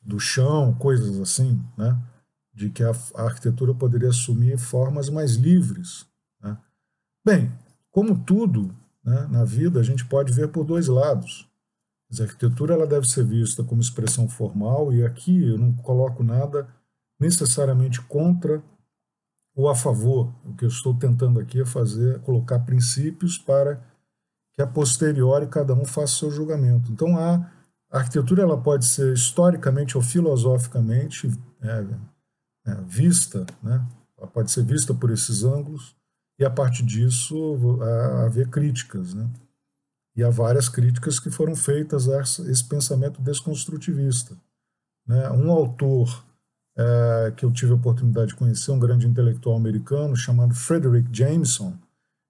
do 0.03 0.21
chão, 0.21 0.75
coisas 0.75 1.19
assim, 1.19 1.65
né, 1.79 1.99
de 2.53 2.69
que 2.69 2.85
a, 2.85 2.93
a 3.15 3.23
arquitetura 3.23 3.73
poderia 3.73 4.11
assumir 4.11 4.59
formas 4.59 5.09
mais 5.09 5.33
livres. 5.33 6.05
Né. 6.43 6.59
Bem, 7.25 7.51
como 7.91 8.19
tudo 8.19 8.77
né, 9.03 9.27
na 9.31 9.47
vida, 9.47 9.81
a 9.81 9.83
gente 9.83 10.05
pode 10.05 10.31
ver 10.31 10.49
por 10.49 10.67
dois 10.67 10.89
lados. 10.89 11.49
A 12.11 12.23
arquitetura 12.23 12.75
ela 12.75 12.87
deve 12.87 13.07
ser 13.07 13.25
vista 13.25 13.63
como 13.63 13.81
expressão 13.81 14.29
formal, 14.29 14.93
e 14.93 15.05
aqui 15.05 15.51
eu 15.51 15.59
não 15.59 15.73
coloco 15.75 16.23
nada 16.23 16.69
necessariamente 17.21 18.01
contra 18.03 18.63
ou 19.55 19.69
a 19.69 19.75
favor. 19.75 20.33
O 20.45 20.55
que 20.55 20.65
eu 20.65 20.69
estou 20.69 20.95
tentando 20.95 21.41
aqui 21.41 21.61
é 21.61 21.67
fazer, 21.67 22.21
colocar 22.21 22.61
princípios 22.61 23.37
para 23.37 23.83
que 24.55 24.63
a 24.63 24.67
posteriori 24.67 25.47
cada 25.49 25.75
um 25.75 25.85
faça 25.85 26.17
seu 26.17 26.31
julgamento. 26.31 26.91
Então 26.91 27.19
a, 27.19 27.51
a 27.91 27.99
arquitetura 27.99 28.43
ela 28.43 28.61
pode 28.61 28.87
ser 28.87 29.13
historicamente 29.13 29.97
ou 29.97 30.03
filosoficamente 30.03 31.29
é, 31.61 31.87
é, 32.67 32.75
vista, 32.83 33.45
né? 33.63 33.87
ela 34.17 34.27
pode 34.27 34.51
ser 34.51 34.65
vista 34.65 34.95
por 34.95 35.11
esses 35.11 35.45
ângulos 35.45 35.97
e 36.39 36.45
a 36.45 36.51
partir 36.51 36.85
disso 36.85 37.59
haver 38.25 38.49
críticas, 38.49 39.13
né? 39.13 39.29
E 40.19 40.25
há 40.25 40.31
várias 40.31 40.69
críticas 40.69 41.21
que 41.21 41.31
foram 41.31 41.55
feitas 41.55 42.09
a 42.09 42.21
esse 42.21 42.65
pensamento 42.65 43.23
desconstrutivista. 43.23 44.37
Né? 45.07 45.31
Um 45.31 45.49
autor 45.53 46.25
é, 46.77 47.33
que 47.37 47.45
eu 47.45 47.53
tive 47.53 47.71
a 47.71 47.77
oportunidade 47.77 48.31
de 48.31 48.35
conhecer, 48.35 48.73
um 48.73 48.81
grande 48.81 49.07
intelectual 49.07 49.57
americano 49.57 50.17
chamado 50.17 50.57
Frederick 50.57 51.09
Jameson, 51.17 51.73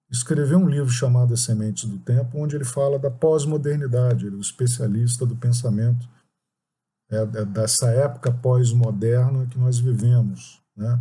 escreveu 0.07 0.59
um 0.59 0.69
livro 0.69 0.91
chamado 0.91 1.33
As 1.33 1.39
Sementes 1.39 1.85
do 1.85 1.97
Tempo, 1.97 2.37
onde 2.37 2.55
ele 2.55 2.63
fala 2.63 2.99
da 2.99 3.09
pós-modernidade, 3.09 4.27
ele 4.27 4.35
é 4.35 4.37
o 4.37 4.41
especialista 4.41 5.25
do 5.25 5.35
pensamento 5.35 6.07
é, 7.09 7.17
é 7.17 7.43
dessa 7.43 7.89
época 7.89 8.31
pós-moderna 8.31 9.47
que 9.47 9.57
nós 9.57 9.79
vivemos. 9.79 10.61
Né? 10.77 10.99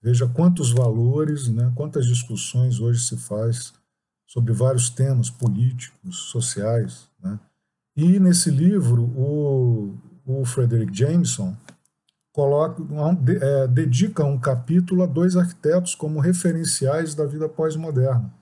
Veja 0.00 0.26
quantos 0.26 0.72
valores, 0.72 1.48
né, 1.48 1.70
quantas 1.74 2.06
discussões 2.06 2.80
hoje 2.80 3.02
se 3.06 3.18
faz 3.18 3.74
sobre 4.32 4.54
vários 4.54 4.88
temas 4.88 5.28
políticos, 5.28 6.30
sociais. 6.30 7.06
Né? 7.22 7.38
E 7.94 8.18
nesse 8.18 8.50
livro, 8.50 9.02
o, 9.02 9.94
o 10.24 10.42
Frederick 10.46 10.96
Jameson 10.96 11.54
coloca, 12.32 12.82
é, 13.42 13.66
dedica 13.68 14.24
um 14.24 14.38
capítulo 14.38 15.02
a 15.02 15.06
dois 15.06 15.36
arquitetos 15.36 15.94
como 15.94 16.18
referenciais 16.18 17.14
da 17.14 17.26
vida 17.26 17.46
pós-moderna, 17.46 18.32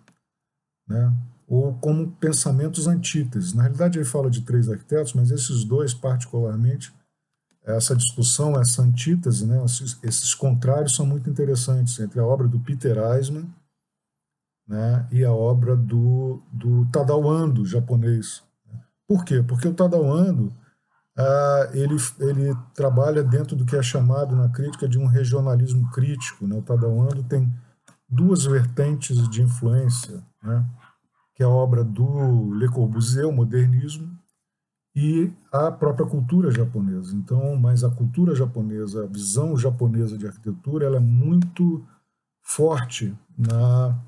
né? 0.87 1.13
ou 1.49 1.75
como 1.75 2.13
pensamentos 2.13 2.87
antíteses. 2.87 3.53
Na 3.53 3.63
realidade, 3.63 3.99
ele 3.99 4.05
fala 4.05 4.31
de 4.31 4.43
três 4.43 4.69
arquitetos, 4.69 5.13
mas 5.15 5.33
esses 5.33 5.65
dois, 5.65 5.93
particularmente, 5.93 6.95
essa 7.65 7.97
discussão, 7.97 8.57
essa 8.61 8.81
antítese, 8.81 9.45
né? 9.45 9.61
esses, 9.65 9.99
esses 10.05 10.35
contrários 10.37 10.95
são 10.95 11.05
muito 11.05 11.29
interessantes 11.29 11.99
entre 11.99 12.21
a 12.21 12.25
obra 12.25 12.47
do 12.47 12.61
Peter 12.61 12.97
Eisman 12.97 13.49
né? 14.71 15.05
e 15.11 15.25
a 15.25 15.33
obra 15.33 15.77
do, 15.77 16.41
do 16.53 16.87
Tadao 16.93 17.29
Ando, 17.29 17.67
japonês. 17.67 18.41
Por 19.09 19.25
quê? 19.25 19.43
Porque 19.43 19.67
o 19.67 19.75
Tadao 19.75 20.13
Ando 20.13 20.53
ah, 21.19 21.71
ele, 21.75 21.97
ele 22.21 22.57
trabalha 22.73 23.25
dentro 23.25 23.57
do 23.57 23.67
que 23.67 23.75
é 23.75 23.83
chamado 23.83 24.37
na 24.37 24.49
crítica 24.49 24.89
de 24.89 24.97
um 24.97 25.07
regionalismo 25.07 25.91
crítico. 25.91 26.47
Né? 26.47 26.57
O 26.57 26.63
Tadao 26.63 27.03
Ando 27.03 27.25
tem 27.25 27.53
duas 28.09 28.45
vertentes 28.45 29.29
de 29.29 29.43
influência, 29.43 30.23
né? 30.41 30.65
que 31.35 31.43
é 31.43 31.47
a 31.47 31.51
obra 31.51 31.83
do 31.83 32.55
Le 32.55 32.69
Corbusier, 32.69 33.27
o 33.27 33.33
modernismo, 33.33 34.09
e 34.95 35.33
a 35.53 35.71
própria 35.73 36.07
cultura 36.07 36.51
japonesa. 36.53 37.17
Então, 37.17 37.57
mas 37.57 37.83
a 37.83 37.91
cultura 37.91 38.37
japonesa, 38.37 39.03
a 39.03 39.09
visão 39.09 39.57
japonesa 39.57 40.17
de 40.17 40.29
arquitetura, 40.29 40.87
ela 40.87 40.97
é 40.97 41.01
muito 41.01 41.85
forte 42.41 43.17
na, 43.37 43.99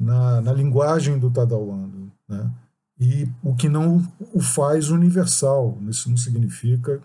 na, 0.00 0.40
na 0.40 0.52
linguagem 0.54 1.18
do 1.18 1.30
Tadao 1.30 1.70
Ando, 1.70 2.10
né? 2.26 2.50
e 2.98 3.28
o 3.42 3.54
que 3.54 3.68
não 3.68 4.02
o 4.32 4.40
faz 4.40 4.88
universal. 4.88 5.78
Isso 5.88 6.08
não 6.08 6.16
significa 6.16 7.02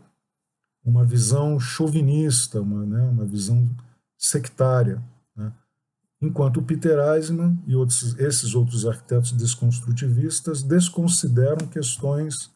uma 0.84 1.04
visão 1.04 1.60
chauvinista, 1.60 2.62
uma, 2.62 2.86
né, 2.86 3.02
uma 3.10 3.26
visão 3.26 3.70
sectária. 4.18 5.04
Né? 5.36 5.52
Enquanto 6.22 6.62
Peter 6.62 6.98
Eisman 7.00 7.58
e 7.68 7.76
outros, 7.76 8.18
esses 8.18 8.56
outros 8.56 8.86
arquitetos 8.86 9.34
desconstrutivistas 9.34 10.64
desconsideram 10.64 11.68
questões 11.68 12.50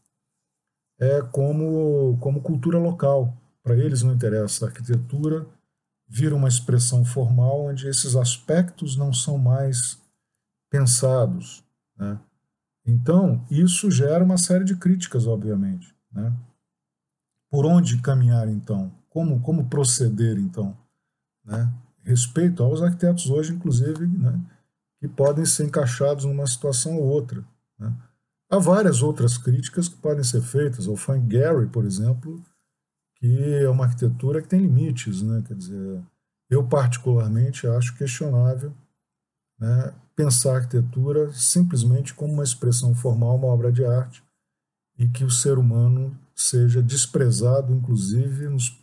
é, 0.99 1.21
como, 1.21 2.17
como 2.21 2.41
cultura 2.41 2.77
local. 2.77 3.35
Para 3.61 3.75
eles 3.75 4.03
não 4.03 4.13
interessa. 4.13 4.65
A 4.65 4.67
arquitetura 4.69 5.45
vira 6.07 6.35
uma 6.35 6.47
expressão 6.47 7.03
formal 7.03 7.65
onde 7.65 7.87
esses 7.87 8.15
aspectos 8.15 8.95
não 8.95 9.13
são 9.13 9.37
mais 9.37 9.99
pensados, 10.69 11.63
Né? 11.97 12.19
Então, 12.85 13.45
isso 13.51 13.91
gera 13.91 14.23
uma 14.23 14.37
série 14.37 14.63
de 14.63 14.75
críticas, 14.75 15.27
obviamente. 15.27 15.95
Né? 16.11 16.33
Por 17.51 17.65
onde 17.65 18.01
caminhar, 18.01 18.47
então? 18.47 18.91
Como, 19.09 19.39
como 19.41 19.69
proceder, 19.69 20.37
então? 20.37 20.75
Né? 21.45 21.71
Respeito 22.03 22.63
aos 22.63 22.81
arquitetos 22.81 23.29
hoje, 23.29 23.53
inclusive, 23.53 24.07
né? 24.07 24.39
que 24.99 25.07
podem 25.07 25.45
ser 25.45 25.65
encaixados 25.65 26.25
numa 26.25 26.47
situação 26.47 26.97
ou 26.97 27.03
outra. 27.03 27.43
Né? 27.77 27.93
Há 28.49 28.57
várias 28.57 29.03
outras 29.03 29.37
críticas 29.37 29.87
que 29.87 29.97
podem 29.97 30.23
ser 30.23 30.41
feitas. 30.41 30.87
O 30.87 30.95
Frank 30.95 31.29
Gehry, 31.29 31.67
por 31.67 31.85
exemplo, 31.85 32.41
que 33.17 33.53
é 33.55 33.69
uma 33.69 33.85
arquitetura 33.85 34.41
que 34.41 34.47
tem 34.47 34.61
limites. 34.61 35.21
Né? 35.21 35.43
Quer 35.47 35.55
dizer, 35.55 36.01
eu 36.49 36.67
particularmente 36.67 37.67
acho 37.67 37.95
questionável 37.95 38.73
né, 39.59 39.93
pensar 40.15 40.53
a 40.53 40.55
arquitetura 40.57 41.31
simplesmente 41.33 42.13
como 42.13 42.33
uma 42.33 42.43
expressão 42.43 42.95
formal, 42.95 43.35
uma 43.35 43.47
obra 43.47 43.71
de 43.71 43.85
arte, 43.85 44.23
e 44.97 45.07
que 45.07 45.23
o 45.23 45.31
ser 45.31 45.57
humano 45.57 46.17
seja 46.35 46.81
desprezado, 46.81 47.73
inclusive, 47.73 48.47
nos, 48.47 48.77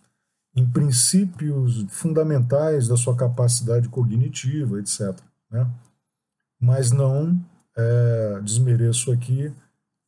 em 0.54 0.66
princípios 0.66 1.84
fundamentais 1.88 2.88
da 2.88 2.96
sua 2.96 3.16
capacidade 3.16 3.88
cognitiva, 3.88 4.78
etc. 4.78 5.18
Né? 5.50 5.70
Mas 6.58 6.90
não 6.90 7.38
é, 7.76 8.40
desmereço 8.42 9.12
aqui 9.12 9.52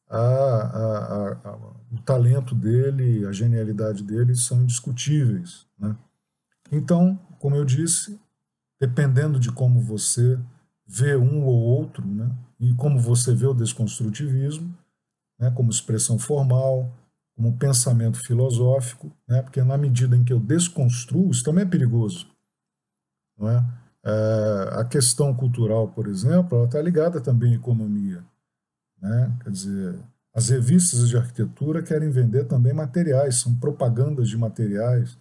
a, 0.09 0.19
a, 0.19 1.33
a, 1.33 1.57
o 1.93 2.01
talento 2.05 2.55
dele, 2.55 3.27
a 3.27 3.33
genialidade 3.33 4.03
dele 4.03 4.35
são 4.35 4.63
indiscutíveis. 4.63 5.67
Né? 5.79 5.95
Então, 6.73 7.19
como 7.39 7.57
eu 7.57 7.65
disse, 7.65 8.19
dependendo 8.81 9.39
de 9.39 9.53
como 9.53 9.81
você 9.81 10.39
vê 10.89 11.15
um 11.15 11.45
ou 11.45 11.55
outro, 11.55 12.07
né? 12.07 12.35
e 12.59 12.75
como 12.75 12.99
você 12.99 13.35
vê 13.35 13.47
o 13.47 13.53
desconstrutivismo, 13.53 14.75
né? 15.39 15.51
como 15.51 15.71
expressão 15.71 16.19
formal, 16.19 16.91
como 17.37 17.57
pensamento 17.59 18.19
filosófico, 18.19 19.13
né? 19.29 19.43
porque 19.43 19.63
na 19.63 19.77
medida 19.77 20.17
em 20.17 20.25
que 20.25 20.33
eu 20.33 20.41
desconstruo, 20.41 21.31
isso 21.31 21.45
também 21.45 21.65
é 21.65 21.69
perigoso. 21.69 22.27
Não 23.39 23.51
é? 23.51 23.65
é 24.05 24.81
a 24.81 24.85
questão 24.85 25.35
cultural, 25.35 25.89
por 25.89 26.09
exemplo, 26.09 26.57
ela 26.57 26.67
está 26.67 26.81
ligada 26.81 27.21
também 27.21 27.53
à 27.53 27.57
economia. 27.57 28.25
Né? 29.01 29.37
Quer 29.45 29.51
dizer, 29.51 29.99
as 30.35 30.49
revistas 30.49 31.09
de 31.09 31.17
arquitetura 31.17 31.83
querem 31.83 32.11
vender 32.11 32.45
também 32.45 32.73
materiais, 32.73 33.37
são 33.37 33.55
propagandas 33.55 34.29
de 34.29 34.37
materiais. 34.37 35.19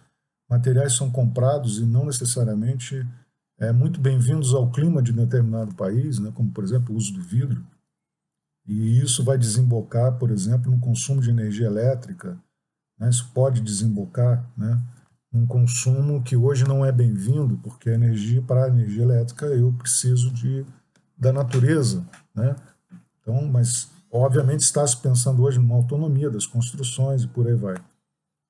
Materiais 0.48 0.94
são 0.94 1.10
comprados 1.10 1.78
e 1.78 1.84
não 1.84 2.06
necessariamente 2.06 3.06
é, 3.58 3.72
muito 3.72 4.00
bem-vindos 4.00 4.54
ao 4.54 4.70
clima 4.70 5.02
de 5.02 5.12
determinado 5.12 5.74
país, 5.74 6.20
né? 6.20 6.30
como, 6.32 6.50
por 6.52 6.62
exemplo, 6.62 6.94
o 6.94 6.96
uso 6.96 7.12
do 7.12 7.20
vidro. 7.20 7.64
E 8.64 9.00
isso 9.00 9.24
vai 9.24 9.36
desembocar, 9.36 10.16
por 10.16 10.30
exemplo, 10.30 10.70
no 10.70 10.78
consumo 10.78 11.20
de 11.20 11.30
energia 11.30 11.66
elétrica. 11.66 12.38
Né? 12.96 13.08
Isso 13.08 13.28
pode 13.34 13.60
desembocar 13.60 14.48
né? 14.56 14.80
num 15.32 15.44
consumo 15.44 16.22
que 16.22 16.36
hoje 16.36 16.64
não 16.68 16.86
é 16.86 16.92
bem-vindo, 16.92 17.58
porque 17.58 17.90
a 17.90 17.94
energia, 17.94 18.40
para 18.40 18.66
a 18.66 18.68
energia 18.68 19.02
elétrica, 19.02 19.46
eu 19.46 19.72
preciso 19.72 20.30
de, 20.30 20.64
da 21.16 21.32
natureza. 21.32 22.06
Né? 22.32 22.54
Então, 23.20 23.44
mas, 23.48 23.90
obviamente, 24.08 24.60
está 24.60 24.86
se 24.86 24.96
pensando 24.98 25.42
hoje 25.42 25.58
numa 25.58 25.74
autonomia 25.74 26.30
das 26.30 26.46
construções 26.46 27.24
e 27.24 27.28
por 27.28 27.48
aí 27.48 27.54
vai. 27.54 27.74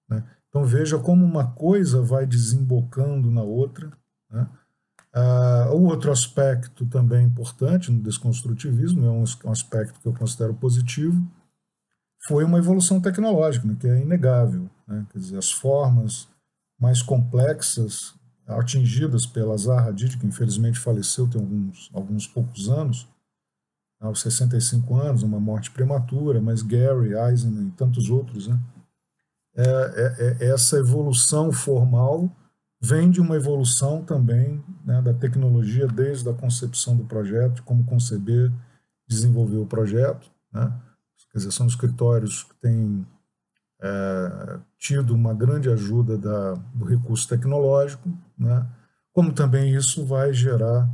Né? 0.07 0.23
Então, 0.51 0.65
veja 0.65 0.99
como 0.99 1.25
uma 1.25 1.47
coisa 1.53 2.03
vai 2.03 2.27
desembocando 2.27 3.31
na 3.31 3.43
outra. 3.43 3.91
Né? 4.31 4.47
Uh, 5.15 5.75
o 5.75 5.85
outro 5.85 6.13
aspecto 6.13 6.85
também 6.87 7.25
importante 7.25 7.91
no 7.91 8.03
desconstrutivismo, 8.03 9.07
é 9.07 9.11
um, 9.11 9.25
um 9.45 9.51
aspecto 9.51 9.99
que 10.01 10.07
eu 10.07 10.13
considero 10.13 10.55
positivo, 10.55 11.27
foi 12.27 12.45
uma 12.45 12.59
evolução 12.59 13.01
tecnológica, 13.01 13.67
né, 13.67 13.77
que 13.79 13.87
é 13.87 14.01
inegável. 14.01 14.69
Né? 14.87 15.07
Quer 15.11 15.19
dizer, 15.19 15.39
as 15.39 15.51
formas 15.51 16.29
mais 16.79 17.01
complexas 17.01 18.15
atingidas 18.47 19.27
pela 19.27 19.57
Zaha 19.57 19.89
Hadid, 19.89 20.19
que 20.19 20.27
infelizmente 20.27 20.79
faleceu 20.79 21.29
tem 21.29 21.41
alguns, 21.41 21.91
alguns 21.93 22.27
poucos 22.27 22.69
anos, 22.69 23.09
aos 24.01 24.21
65 24.21 24.95
anos, 24.95 25.23
uma 25.23 25.41
morte 25.41 25.71
prematura, 25.71 26.41
mas 26.41 26.63
Gary, 26.63 27.15
Eisenman 27.15 27.69
e 27.69 27.73
tantos 27.73 28.09
outros, 28.11 28.47
né? 28.47 28.59
É, 29.57 30.37
é, 30.41 30.45
é 30.45 30.51
essa 30.51 30.77
evolução 30.77 31.51
formal 31.51 32.31
vem 32.81 33.11
de 33.11 33.21
uma 33.21 33.37
evolução 33.37 34.05
também 34.05 34.63
né, 34.85 35.03
da 35.03 35.13
tecnologia 35.13 35.87
desde 35.87 36.29
a 36.29 36.35
concepção 36.35 36.97
do 36.97 37.05
projeto, 37.05 37.63
como 37.65 37.85
conceber, 37.85 38.53
desenvolver 39.07 39.59
o 39.59 39.67
projeto. 39.67 40.31
Né? 40.53 40.73
Quer 41.33 41.39
dizer, 41.39 41.51
são 41.51 41.67
escritórios 41.67 42.45
que 42.45 42.55
têm 42.57 43.07
é, 43.81 44.59
tido 44.79 45.15
uma 45.15 45.35
grande 45.35 45.69
ajuda 45.69 46.17
da, 46.17 46.55
do 46.75 46.85
recurso 46.85 47.29
tecnológico, 47.29 48.09
né? 48.39 48.67
como 49.13 49.33
também 49.33 49.75
isso 49.75 50.05
vai 50.05 50.33
gerar 50.33 50.89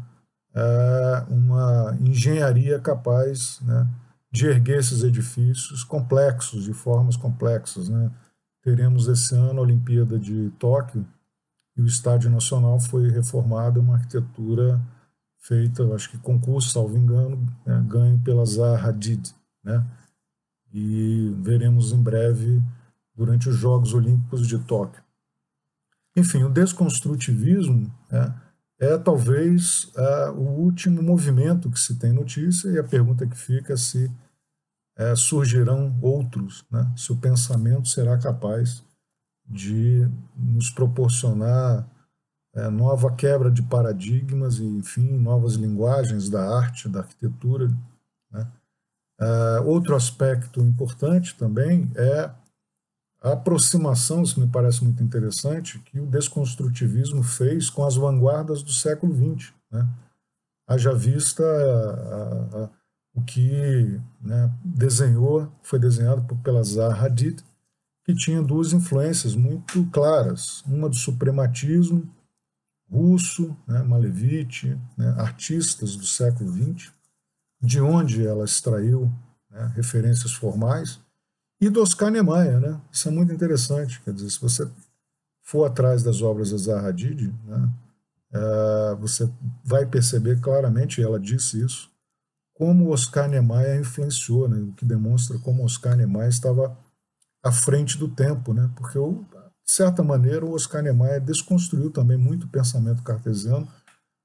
é, 0.54 1.24
uma 1.28 1.96
engenharia 2.00 2.78
capaz 2.78 3.60
né, 3.60 3.86
de 4.32 4.46
erguer 4.46 4.78
esses 4.78 5.02
edifícios 5.02 5.84
complexos, 5.84 6.64
de 6.64 6.72
formas 6.72 7.16
complexas. 7.16 7.88
Né? 7.88 8.10
Teremos 8.62 9.06
esse 9.06 9.34
ano 9.34 9.60
a 9.60 9.62
Olimpíada 9.62 10.18
de 10.18 10.50
Tóquio, 10.58 11.06
e 11.76 11.82
o 11.82 11.86
Estádio 11.86 12.30
Nacional 12.30 12.78
foi 12.78 13.10
reformado, 13.10 13.80
uma 13.80 13.94
arquitetura 13.94 14.80
feita, 15.38 15.84
acho 15.94 16.10
que 16.10 16.18
concurso, 16.18 16.70
salvo 16.70 16.96
engano, 16.96 17.36
né, 17.66 17.84
ganho 17.86 18.18
pela 18.20 18.44
Zaha 18.44 18.88
Hadid, 18.88 19.34
né? 19.62 19.84
E 20.72 21.32
veremos 21.38 21.92
em 21.92 22.02
breve 22.02 22.62
durante 23.14 23.48
os 23.48 23.56
Jogos 23.56 23.92
Olímpicos 23.94 24.46
de 24.46 24.58
Tóquio. 24.58 25.02
Enfim, 26.16 26.42
o 26.44 26.48
desconstrutivismo 26.48 27.92
né, 28.10 28.34
é 28.78 28.96
talvez 28.98 29.92
é, 29.96 30.30
o 30.30 30.40
último 30.40 31.02
movimento 31.02 31.70
que 31.70 31.78
se 31.78 31.96
tem 31.96 32.12
notícia 32.12 32.68
e 32.70 32.78
a 32.78 32.84
pergunta 32.84 33.26
que 33.26 33.36
fica 33.36 33.74
é 33.74 33.76
se 33.76 34.10
é, 34.96 35.14
surgirão 35.14 35.96
outros, 36.00 36.64
né, 36.70 36.90
se 36.96 37.12
o 37.12 37.16
pensamento 37.16 37.88
será 37.88 38.16
capaz 38.16 38.82
de 39.46 40.08
nos 40.36 40.70
proporcionar 40.70 41.86
é, 42.54 42.68
nova 42.70 43.12
quebra 43.12 43.50
de 43.50 43.62
paradigmas 43.62 44.58
e, 44.58 44.64
enfim, 44.64 45.18
novas 45.18 45.54
linguagens 45.54 46.30
da 46.30 46.56
arte, 46.56 46.88
da 46.88 47.00
arquitetura. 47.00 47.68
Né? 48.30 48.46
É, 49.20 49.60
outro 49.60 49.94
aspecto 49.96 50.60
importante 50.60 51.36
também 51.36 51.90
é 51.96 52.30
a 53.20 53.32
aproximação, 53.32 54.22
isso 54.22 54.38
me 54.38 54.46
parece 54.46 54.84
muito 54.84 55.02
interessante, 55.02 55.78
que 55.78 55.98
o 55.98 56.06
desconstrutivismo 56.06 57.22
fez 57.22 57.70
com 57.70 57.84
as 57.84 57.96
vanguardas 57.96 58.62
do 58.62 58.70
século 58.70 59.14
XX. 59.14 59.52
Né? 59.70 59.88
Haja 60.68 60.94
vista 60.94 61.42
a, 61.42 62.58
a, 62.60 62.64
a, 62.64 62.70
o 63.14 63.22
que 63.22 63.98
né, 64.20 64.52
desenhou, 64.62 65.50
foi 65.62 65.78
desenhado 65.78 66.22
por, 66.22 66.36
pela 66.38 66.62
Zaha 66.62 67.06
Hadid, 67.06 67.42
que 68.04 68.14
tinha 68.14 68.42
duas 68.42 68.72
influências 68.72 69.34
muito 69.34 69.84
claras, 69.86 70.62
uma 70.66 70.88
do 70.88 70.96
suprematismo 70.96 72.08
russo, 72.90 73.56
né, 73.66 73.82
Malevich, 73.82 74.78
né, 74.96 75.14
artistas 75.18 75.96
do 75.96 76.06
século 76.06 76.52
XX, 76.52 76.92
de 77.60 77.80
onde 77.80 78.24
ela 78.26 78.44
extraiu 78.44 79.10
né, 79.50 79.72
referências 79.74 80.32
formais, 80.32 81.00
e 81.60 81.70
do 81.70 81.80
Oscar 81.80 82.10
Niemeyer. 82.10 82.60
Né? 82.60 82.78
Isso 82.92 83.08
é 83.08 83.10
muito 83.10 83.32
interessante, 83.32 84.00
quer 84.02 84.12
dizer, 84.12 84.30
se 84.30 84.40
você 84.40 84.70
for 85.42 85.64
atrás 85.64 86.02
das 86.02 86.20
obras 86.20 86.50
da 86.50 86.58
Zaha 86.58 86.88
Hadid, 86.88 87.34
né, 87.44 87.72
é, 88.32 88.94
você 88.96 89.30
vai 89.64 89.86
perceber 89.86 90.40
claramente, 90.40 91.02
ela 91.02 91.18
disse 91.18 91.64
isso, 91.64 91.90
como 92.52 92.92
Oscar 92.92 93.28
Niemeyer 93.28 93.80
influenciou, 93.80 94.48
né, 94.48 94.58
o 94.58 94.72
que 94.72 94.84
demonstra 94.84 95.38
como 95.38 95.64
Oscar 95.64 95.96
Niemeyer 95.96 96.28
estava 96.28 96.76
à 97.44 97.52
frente 97.52 97.98
do 97.98 98.08
tempo, 98.08 98.54
né? 98.54 98.70
porque, 98.74 98.98
de 98.98 99.70
certa 99.72 100.02
maneira, 100.02 100.46
o 100.46 100.54
Oscar 100.54 100.82
Niemeyer 100.82 101.20
desconstruiu 101.20 101.90
também 101.90 102.16
muito 102.16 102.44
o 102.46 102.48
pensamento 102.48 103.02
cartesiano 103.02 103.68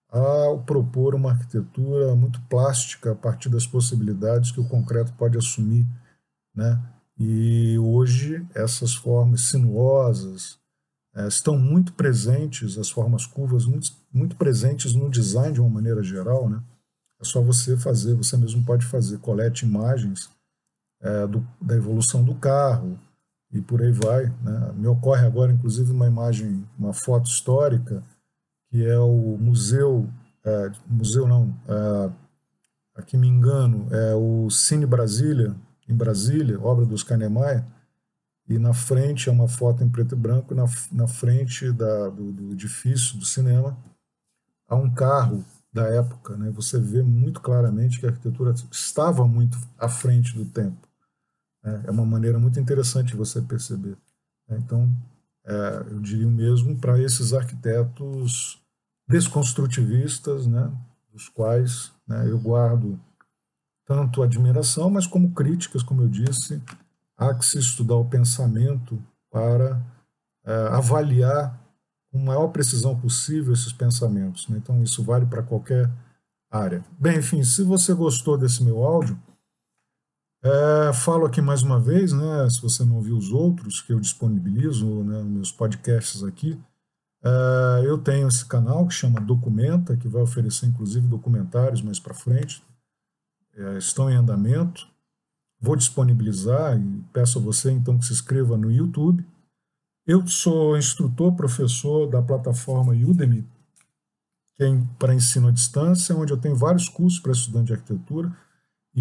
ao 0.10 0.64
propor 0.64 1.14
uma 1.14 1.32
arquitetura 1.32 2.16
muito 2.16 2.42
plástica 2.44 3.12
a 3.12 3.16
partir 3.16 3.50
das 3.50 3.68
possibilidades 3.68 4.52
que 4.52 4.62
o 4.62 4.68
concreto 4.68 5.14
pode 5.14 5.38
assumir. 5.38 5.86
Né? 6.56 6.82
E 7.18 7.78
hoje 7.78 8.48
essas 8.56 8.96
formas 8.96 9.50
sinuosas 9.50 10.58
é, 11.14 11.28
estão 11.28 11.58
muito 11.58 11.94
presentes, 11.94 12.78
as 12.78 12.90
formas 12.90 13.26
curvas 13.26 13.66
muito, 13.66 13.92
muito 14.12 14.36
presentes 14.36 14.94
no 14.94 15.10
design 15.10 15.54
de 15.54 15.62
uma 15.62 15.70
maneira 15.70 16.02
geral. 16.02 16.50
Né? 16.50 16.64
É 17.22 17.26
só 17.26 17.42
você 17.42 17.78
fazer, 17.78 18.16
você 18.16 18.38
mesmo 18.38 18.64
pode 18.64 18.86
fazer 18.86 19.20
colete 19.20 19.66
imagens 19.66 20.30
é, 21.02 21.28
do, 21.28 21.46
da 21.62 21.76
evolução 21.76 22.24
do 22.24 22.34
carro, 22.34 22.98
e 23.52 23.62
por 23.62 23.82
aí 23.82 23.92
vai. 23.92 24.26
Né? 24.42 24.74
Me 24.76 24.88
ocorre 24.88 25.26
agora, 25.26 25.52
inclusive, 25.52 25.92
uma 25.92 26.08
imagem, 26.08 26.66
uma 26.78 26.94
foto 26.94 27.30
histórica, 27.30 28.04
que 28.70 28.86
é 28.86 29.00
o 29.00 29.38
museu, 29.40 30.08
é, 30.44 30.72
museu 30.88 31.28
não, 31.28 31.56
é, 31.68 32.12
aqui 32.96 33.18
me 33.18 33.28
engano, 33.28 33.88
é 33.92 34.14
o 34.16 34.50
Cine 34.50 34.86
Brasília, 34.86 35.56
em 35.88 35.96
Brasília, 35.96 36.60
obra 36.62 36.86
dos 36.86 37.04
Kahnemeyer, 37.04 37.66
e 38.48 38.58
na 38.58 38.74
frente 38.74 39.30
é 39.30 39.32
uma 39.32 39.48
foto 39.48 39.84
em 39.84 39.90
preto 39.90 40.16
e 40.16 40.18
branco, 40.18 40.56
na, 40.56 40.66
na 40.92 41.08
frente 41.08 41.72
da, 41.72 42.10
do, 42.10 42.32
do 42.32 42.52
edifício 42.52 43.18
do 43.18 43.26
cinema 43.26 43.78
há 44.70 44.76
um 44.76 44.90
carro 44.90 45.44
da 45.74 45.88
época. 45.88 46.38
Né? 46.38 46.52
Você 46.52 46.80
vê 46.80 47.02
muito 47.02 47.42
claramente 47.42 48.00
que 48.00 48.06
a 48.06 48.10
arquitetura 48.10 48.54
estava 48.72 49.28
muito 49.28 49.58
à 49.78 49.90
frente 49.90 50.36
do 50.36 50.46
tempo. 50.46 50.89
Né? 51.64 51.84
É 51.88 51.92
uma 51.92 52.06
maneira 52.06 52.40
muito 52.40 52.60
interessante 52.60 53.10
de 53.10 53.18
você 53.18 53.42
perceber. 53.42 53.98
Né? 54.48 54.58
Então, 54.58 54.90
é, 55.46 55.86
eu 55.92 56.00
diria 56.00 56.28
o 56.28 56.32
mesmo 56.32 56.78
para 56.78 57.00
esses 57.02 57.34
arquitetos 57.34 58.62
desconstrutivistas, 59.08 60.46
né? 60.46 60.72
dos 61.12 61.28
quais 61.30 61.92
né, 62.08 62.30
eu 62.30 62.40
guardo 62.40 63.00
tanto 63.86 64.22
admiração, 64.22 64.90
mas 64.90 65.08
como 65.08 65.32
críticas, 65.32 65.82
como 65.82 66.04
eu 66.04 66.08
disse, 66.08 66.62
há 67.18 67.34
que 67.34 67.44
se 67.44 67.58
estudar 67.58 67.96
o 67.96 68.06
pensamento 68.06 69.02
para 69.32 69.82
é, 70.46 70.54
avaliar 70.68 71.60
com 72.12 72.20
maior 72.20 72.48
precisão 72.50 73.00
possível 73.00 73.54
esses 73.54 73.74
pensamentos. 73.74 74.48
Né? 74.48 74.58
Então, 74.58 74.84
isso 74.84 75.04
vale 75.04 75.26
para 75.26 75.44
qualquer 75.44 75.90
área. 76.52 76.84
Bem, 77.00 77.18
enfim, 77.18 77.44
se 77.44 77.64
você 77.64 77.94
gostou 77.94 78.38
desse 78.38 78.64
meu 78.64 78.84
áudio, 78.84 79.20
é, 80.44 80.94
falo 80.94 81.26
aqui 81.26 81.42
mais 81.42 81.64
uma 81.64 81.80
vez, 81.80 82.14
né, 82.14 82.50
se 82.50 82.62
você 82.62 82.84
não 82.86 83.02
viu 83.02 83.18
os 83.18 83.32
outros 83.32 83.82
que 83.82 83.92
eu 83.94 84.00
disponibilizo, 84.00 85.04
né, 85.04 85.22
meus 85.24 85.52
podcasts 85.52 86.24
aqui, 86.24 86.60
é, 87.22 87.86
eu 87.86 87.98
tenho 87.98 88.28
esse 88.28 88.46
canal 88.46 88.88
que 88.88 88.94
chama 88.94 89.20
Documenta, 89.20 89.98
que 89.98 90.08
vai 90.08 90.22
oferecer 90.22 90.68
inclusive 90.68 91.08
documentários 91.08 91.82
mais 91.82 92.00
para 92.00 92.14
frente, 92.14 92.64
é, 93.56 93.78
estão 93.78 94.10
em 94.10 94.16
andamento. 94.16 94.88
Vou 95.62 95.76
disponibilizar 95.76 96.80
e 96.80 97.04
peço 97.12 97.38
a 97.38 97.42
você 97.42 97.70
então 97.70 97.98
que 97.98 98.06
se 98.06 98.14
inscreva 98.14 98.56
no 98.58 98.72
YouTube. 98.72 99.26
Eu 100.08 100.26
sou 100.26 100.78
instrutor, 100.78 101.36
professor 101.36 102.08
da 102.08 102.22
plataforma 102.22 102.94
Udemy, 102.94 103.46
que 104.56 104.64
é 104.64 104.82
para 104.98 105.14
ensino 105.14 105.50
à 105.50 105.52
distância, 105.52 106.16
onde 106.16 106.32
eu 106.32 106.38
tenho 106.38 106.56
vários 106.56 106.88
cursos 106.88 107.20
para 107.20 107.34
estudante 107.34 107.68
de 107.68 107.74
arquitetura, 107.74 108.36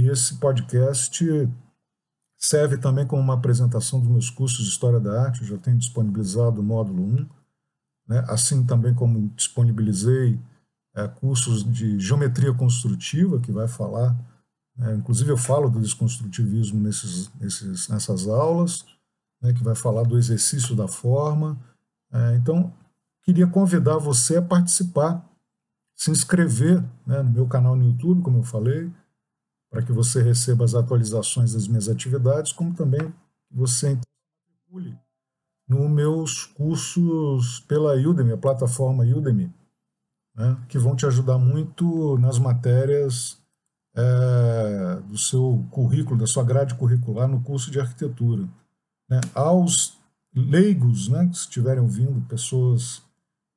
e 0.02 0.08
esse 0.08 0.36
podcast 0.36 1.24
serve 2.36 2.78
também 2.78 3.06
como 3.06 3.22
uma 3.22 3.34
apresentação 3.34 4.00
dos 4.00 4.08
meus 4.08 4.30
cursos 4.30 4.64
de 4.64 4.70
História 4.70 5.00
da 5.00 5.22
Arte, 5.22 5.42
eu 5.42 5.48
já 5.48 5.58
tenho 5.58 5.78
disponibilizado 5.78 6.60
o 6.60 6.64
módulo 6.64 7.02
1, 7.02 7.26
né? 8.08 8.24
assim 8.28 8.64
também 8.64 8.94
como 8.94 9.28
disponibilizei 9.30 10.38
é, 10.94 11.08
cursos 11.08 11.64
de 11.64 11.98
geometria 11.98 12.54
construtiva, 12.54 13.40
que 13.40 13.52
vai 13.52 13.68
falar 13.68 14.16
é, 14.80 14.94
inclusive, 14.94 15.30
eu 15.30 15.36
falo 15.36 15.68
do 15.68 15.80
desconstrutivismo 15.80 16.80
nesses, 16.80 17.30
nesses, 17.34 17.88
nessas 17.88 18.28
aulas, 18.28 18.84
né, 19.42 19.52
que 19.52 19.62
vai 19.62 19.74
falar 19.74 20.04
do 20.04 20.16
exercício 20.16 20.76
da 20.76 20.86
forma. 20.86 21.58
É, 22.12 22.36
então, 22.36 22.72
queria 23.22 23.46
convidar 23.46 23.98
você 23.98 24.36
a 24.36 24.42
participar, 24.42 25.28
se 25.96 26.12
inscrever 26.12 26.80
né, 27.04 27.22
no 27.22 27.30
meu 27.30 27.48
canal 27.48 27.74
no 27.74 27.84
YouTube, 27.84 28.22
como 28.22 28.38
eu 28.38 28.42
falei, 28.44 28.88
para 29.70 29.82
que 29.82 29.92
você 29.92 30.22
receba 30.22 30.64
as 30.64 30.74
atualizações 30.74 31.52
das 31.52 31.68
minhas 31.68 31.88
atividades, 31.88 32.52
como 32.52 32.74
também 32.74 33.12
você 33.50 33.98
matricule 34.68 34.98
nos 35.68 35.90
meus 35.90 36.44
cursos 36.44 37.60
pela 37.60 37.94
Udemy, 37.94 38.32
a 38.32 38.38
plataforma 38.38 39.04
Udemy, 39.04 39.52
né, 40.34 40.56
que 40.68 40.78
vão 40.78 40.96
te 40.96 41.04
ajudar 41.04 41.38
muito 41.38 42.16
nas 42.18 42.38
matérias 42.38 43.38
é, 43.94 45.00
do 45.08 45.18
seu 45.18 45.66
currículo, 45.70 46.18
da 46.18 46.26
sua 46.26 46.44
grade 46.44 46.74
curricular 46.74 47.28
no 47.28 47.42
curso 47.42 47.70
de 47.70 47.80
arquitetura. 47.80 48.48
Né? 49.08 49.20
Aos 49.34 49.98
leigos, 50.34 51.08
né, 51.08 51.26
que 51.26 51.36
estiverem 51.36 51.82
ouvindo, 51.82 52.26
pessoas 52.28 53.02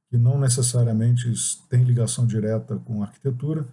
que 0.10 0.17
não 0.17 0.38
necessariamente 0.38 1.32
têm 1.69 1.84
ligação 1.84 2.26
direta 2.28 2.76
com 2.78 3.02
arquitetura, 3.02 3.65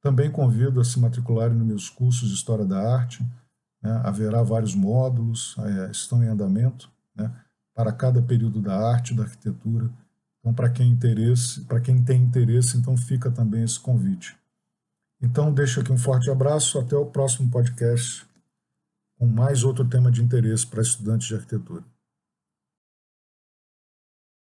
também 0.00 0.30
convido 0.30 0.80
a 0.80 0.84
se 0.84 0.98
matricularem 0.98 1.56
nos 1.56 1.66
meus 1.66 1.90
cursos 1.90 2.28
de 2.28 2.34
História 2.34 2.64
da 2.64 2.78
Arte. 2.78 3.24
Né? 3.82 4.00
Haverá 4.04 4.42
vários 4.42 4.74
módulos, 4.74 5.56
é, 5.58 5.90
estão 5.90 6.22
em 6.22 6.28
andamento, 6.28 6.90
né? 7.14 7.32
para 7.74 7.92
cada 7.92 8.22
período 8.22 8.60
da 8.60 8.76
arte, 8.76 9.14
da 9.14 9.22
arquitetura. 9.22 9.90
Então, 10.40 10.54
para 10.54 10.70
quem 10.70 10.90
interesse, 10.90 11.60
para 11.62 11.80
quem 11.80 12.02
tem 12.02 12.22
interesse, 12.22 12.76
então 12.76 12.96
fica 12.96 13.30
também 13.30 13.62
esse 13.62 13.78
convite. 13.78 14.36
Então, 15.20 15.52
deixo 15.52 15.80
aqui 15.80 15.92
um 15.92 15.98
forte 15.98 16.30
abraço. 16.30 16.78
Até 16.78 16.96
o 16.96 17.06
próximo 17.06 17.50
podcast 17.50 18.26
com 19.18 19.26
mais 19.26 19.64
outro 19.64 19.84
tema 19.84 20.10
de 20.10 20.22
interesse 20.22 20.66
para 20.66 20.80
estudantes 20.80 21.26
de 21.26 21.34
arquitetura. 21.34 21.84